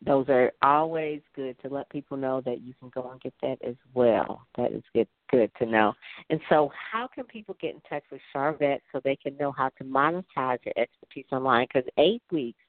those 0.04 0.28
are 0.28 0.52
always 0.62 1.20
good 1.34 1.56
to 1.60 1.68
let 1.68 1.88
people 1.90 2.16
know 2.16 2.40
that 2.42 2.62
you 2.62 2.72
can 2.80 2.88
go 2.90 3.10
and 3.10 3.20
get 3.20 3.34
that 3.42 3.58
as 3.66 3.74
well. 3.94 4.46
That 4.56 4.72
is 4.72 4.82
good 4.94 5.08
good 5.30 5.50
to 5.58 5.66
know. 5.66 5.92
And 6.30 6.40
so 6.48 6.70
how 6.92 7.08
can 7.12 7.24
people 7.24 7.56
get 7.60 7.74
in 7.74 7.80
touch 7.88 8.04
with 8.10 8.20
Sharvette 8.34 8.80
so 8.92 9.00
they 9.02 9.16
can 9.16 9.36
know 9.36 9.52
how 9.52 9.70
to 9.78 9.84
monetize 9.84 10.58
your 10.64 10.74
expertise 10.76 11.26
online? 11.32 11.66
Because 11.72 11.88
eight 11.98 12.22
weeks 12.30 12.60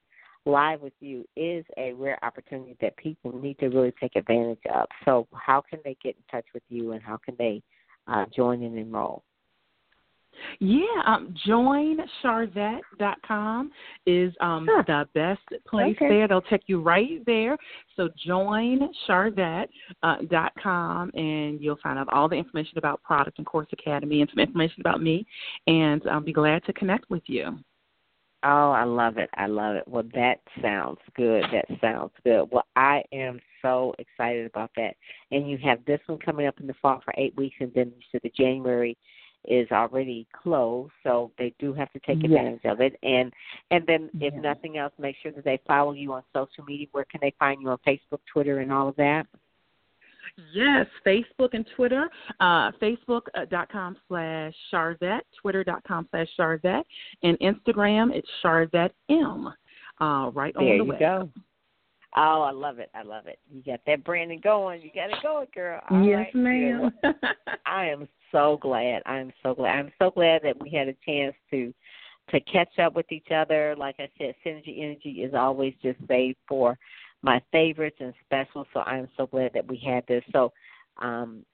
live 0.46 0.80
with 0.80 0.92
you 1.00 1.26
is 1.36 1.64
a 1.76 1.92
rare 1.92 2.18
opportunity 2.22 2.76
that 2.80 2.96
people 2.96 3.38
need 3.38 3.58
to 3.58 3.68
really 3.68 3.92
take 4.00 4.16
advantage 4.16 4.60
of. 4.72 4.86
So 5.04 5.26
how 5.32 5.62
can 5.68 5.80
they 5.84 5.96
get 6.02 6.16
in 6.16 6.22
touch 6.30 6.46
with 6.52 6.62
you 6.68 6.92
and 6.92 7.02
how 7.02 7.16
can 7.16 7.34
they 7.38 7.62
uh, 8.06 8.26
join 8.34 8.62
and 8.62 8.78
enroll? 8.78 9.24
Yeah, 10.58 10.82
um, 11.06 11.32
joinsharvette.com 11.46 13.70
is 14.06 14.34
um, 14.40 14.68
Huh. 14.70 14.82
the 14.86 15.08
best 15.14 15.40
place 15.66 15.96
Okay. 15.96 16.08
there. 16.08 16.28
They'll 16.28 16.42
take 16.42 16.62
you 16.66 16.80
right 16.80 17.24
there. 17.24 17.56
So 17.96 18.08
joinsharvette.com, 18.26 19.68
uh, 20.02 20.16
dot 20.28 20.52
com, 20.60 21.10
and 21.14 21.60
you'll 21.60 21.76
find 21.76 21.98
out 21.98 22.12
all 22.12 22.28
the 22.28 22.36
information 22.36 22.78
about 22.78 23.02
Product 23.02 23.38
and 23.38 23.46
Course 23.46 23.68
Academy 23.72 24.20
and 24.22 24.30
some 24.30 24.40
information 24.40 24.80
about 24.80 25.00
me, 25.00 25.24
and 25.66 26.02
I'll 26.10 26.20
be 26.20 26.32
glad 26.32 26.64
to 26.64 26.72
connect 26.72 27.08
with 27.10 27.22
you. 27.26 27.58
Oh, 28.44 28.72
I 28.72 28.84
love 28.84 29.16
it. 29.16 29.30
I 29.34 29.46
love 29.46 29.76
it. 29.76 29.84
Well, 29.88 30.04
that 30.14 30.40
sounds 30.60 30.98
good. 31.16 31.44
That 31.50 31.66
sounds 31.80 32.12
good. 32.24 32.48
Well, 32.52 32.66
I 32.76 33.02
am 33.10 33.40
so 33.62 33.94
excited 33.98 34.44
about 34.44 34.70
that. 34.76 34.96
And 35.30 35.48
you 35.48 35.56
have 35.64 35.84
this 35.86 36.00
one 36.06 36.18
coming 36.18 36.46
up 36.46 36.60
in 36.60 36.66
the 36.66 36.74
fall 36.74 37.00
for 37.02 37.14
eight 37.16 37.34
weeks, 37.36 37.56
and 37.60 37.72
then 37.74 37.86
you 37.96 38.02
said 38.12 38.20
the 38.22 38.32
January 38.36 38.98
is 39.46 39.70
already 39.72 40.26
closed, 40.32 40.92
so 41.02 41.30
they 41.38 41.54
do 41.58 41.72
have 41.72 41.90
to 41.92 42.00
take 42.00 42.22
Yes. 42.22 42.26
advantage 42.26 42.64
of 42.64 42.80
it. 42.80 42.98
And 43.02 43.32
and 43.70 43.86
then, 43.86 44.10
if 44.20 44.34
Yes. 44.34 44.42
nothing 44.42 44.76
else, 44.78 44.92
make 44.98 45.16
sure 45.16 45.32
that 45.32 45.44
they 45.44 45.58
follow 45.66 45.92
you 45.92 46.12
on 46.12 46.22
social 46.32 46.64
media. 46.64 46.86
Where 46.92 47.04
can 47.04 47.20
they 47.20 47.32
find 47.32 47.60
you 47.62 47.70
on 47.70 47.78
Facebook, 47.78 48.20
Twitter, 48.26 48.60
and 48.60 48.72
all 48.72 48.88
of 48.88 48.96
that? 48.96 49.26
Yes, 50.52 50.86
Facebook 51.06 51.50
and 51.52 51.66
Twitter. 51.76 52.08
Uh, 52.40 52.70
Facebook.com 52.80 53.96
slash 54.08 54.52
Sharvette, 54.72 55.20
Twitter.com 55.40 56.08
slash 56.10 56.28
Sharvette, 56.38 56.84
and 57.22 57.38
Instagram, 57.40 58.10
it's 58.14 58.28
Sharvette 58.42 58.90
M. 59.10 59.52
Uh, 60.00 60.30
right 60.30 60.54
on 60.56 60.64
There 60.64 60.78
the 60.78 60.84
you 60.84 60.84
web. 60.84 60.98
go. 60.98 61.30
Oh, 62.16 62.42
I 62.42 62.52
love 62.52 62.78
it. 62.78 62.90
I 62.94 63.02
love 63.02 63.26
it. 63.26 63.40
You 63.52 63.62
got 63.62 63.80
that 63.86 64.04
branding 64.04 64.40
going. 64.42 64.80
You 64.82 64.90
got 64.94 65.10
it 65.10 65.22
going, 65.22 65.48
girl. 65.52 65.80
All 65.90 66.02
yes, 66.04 66.26
right, 66.32 66.34
ma'am. 66.34 66.92
I 67.66 67.86
am 67.86 68.08
so 68.30 68.58
glad. 68.60 69.02
I 69.04 69.18
am 69.18 69.32
so 69.42 69.54
glad. 69.54 69.74
I'm 69.74 69.92
so 69.98 70.10
glad 70.10 70.42
that 70.44 70.60
we 70.60 70.70
had 70.70 70.88
a 70.88 70.94
chance 71.04 71.34
to 71.50 71.74
to 72.30 72.40
catch 72.40 72.78
up 72.78 72.94
with 72.94 73.10
each 73.12 73.30
other. 73.34 73.74
Like 73.76 73.96
I 73.98 74.08
said, 74.16 74.34
Synergy 74.46 74.82
Energy 74.82 75.22
is 75.22 75.34
always 75.34 75.74
just 75.82 75.98
saved 76.08 76.38
for 76.48 76.78
my 77.24 77.42
favorites 77.50 77.96
and 78.00 78.12
specials. 78.24 78.66
So 78.74 78.80
I 78.80 78.98
am 78.98 79.08
so 79.16 79.26
glad 79.26 79.52
that 79.54 79.66
we 79.66 79.82
had 79.84 80.04
this. 80.06 80.22
So 80.32 80.52
um 81.00 81.44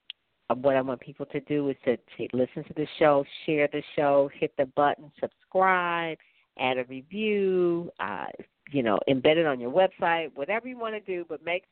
what 0.57 0.75
I 0.75 0.81
want 0.81 0.99
people 0.99 1.25
to 1.27 1.39
do 1.41 1.69
is 1.69 1.77
to, 1.85 1.95
to 1.95 2.27
listen 2.33 2.65
to 2.65 2.73
the 2.75 2.87
show, 2.99 3.23
share 3.45 3.69
the 3.71 3.81
show, 3.95 4.29
hit 4.37 4.53
the 4.57 4.65
button, 4.75 5.09
subscribe, 5.19 6.17
add 6.59 6.77
a 6.77 6.83
review, 6.85 7.89
uh, 8.01 8.25
you 8.71 8.83
know, 8.83 8.99
embed 9.09 9.37
it 9.37 9.45
on 9.45 9.61
your 9.61 9.71
website, 9.71 10.29
whatever 10.35 10.67
you 10.67 10.77
want 10.77 10.93
to 10.93 10.99
do, 10.99 11.25
but 11.29 11.43
make 11.45 11.63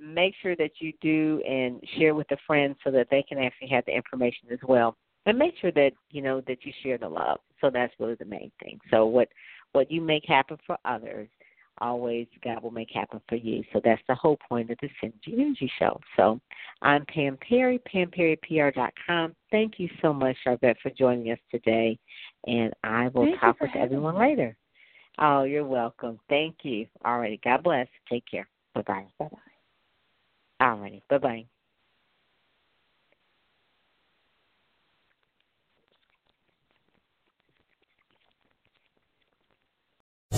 make 0.00 0.32
sure 0.42 0.54
that 0.56 0.70
you 0.78 0.92
do 1.00 1.42
and 1.46 1.82
share 1.98 2.14
with 2.14 2.30
a 2.30 2.36
friend 2.46 2.76
so 2.84 2.90
that 2.90 3.08
they 3.10 3.22
can 3.22 3.36
actually 3.38 3.68
have 3.68 3.84
the 3.84 3.94
information 3.94 4.48
as 4.52 4.58
well. 4.66 4.96
And 5.26 5.36
make 5.36 5.54
sure 5.60 5.72
that 5.72 5.90
you 6.10 6.22
know 6.22 6.40
that 6.46 6.64
you 6.64 6.72
share 6.82 6.98
the 6.98 7.08
love. 7.08 7.38
So 7.60 7.70
that's 7.70 7.92
really 7.98 8.14
the 8.14 8.24
main 8.24 8.50
thing. 8.62 8.78
So 8.90 9.04
what 9.06 9.28
what 9.72 9.90
you 9.90 10.00
make 10.00 10.24
happen 10.26 10.56
for 10.66 10.78
others, 10.84 11.28
always 11.80 12.26
God 12.42 12.62
will 12.62 12.70
make 12.70 12.90
happen 12.92 13.20
for 13.28 13.36
you. 13.36 13.62
So 13.72 13.80
that's 13.84 14.02
the 14.08 14.14
whole 14.14 14.38
point 14.48 14.70
of 14.70 14.78
the 14.80 14.88
Synergy 15.02 15.34
Energy 15.34 15.70
Show. 15.78 16.00
So 16.16 16.40
I'm 16.82 17.04
Pam 17.06 17.38
Perry, 17.48 17.80
PamPerryPR.com. 17.92 19.34
Thank 19.50 19.74
you 19.78 19.88
so 20.02 20.12
much, 20.12 20.36
Sharvette, 20.46 20.76
for 20.82 20.90
joining 20.90 21.32
us 21.32 21.38
today. 21.50 21.98
And 22.46 22.72
I 22.84 23.08
will 23.08 23.24
Thank 23.24 23.40
talk 23.40 23.60
with 23.60 23.70
everyone 23.76 24.14
me. 24.14 24.20
later. 24.20 24.56
Oh, 25.18 25.42
you're 25.42 25.66
welcome. 25.66 26.18
Thank 26.28 26.56
you. 26.62 26.86
All 27.04 27.18
righty. 27.18 27.40
God 27.42 27.62
bless. 27.62 27.88
Take 28.08 28.24
care. 28.30 28.48
Bye 28.74 28.82
bye. 28.82 29.06
Bye-bye. 29.18 30.66
All 30.66 30.78
righty. 30.78 31.02
Bye 31.08 31.18
bye. 31.18 31.46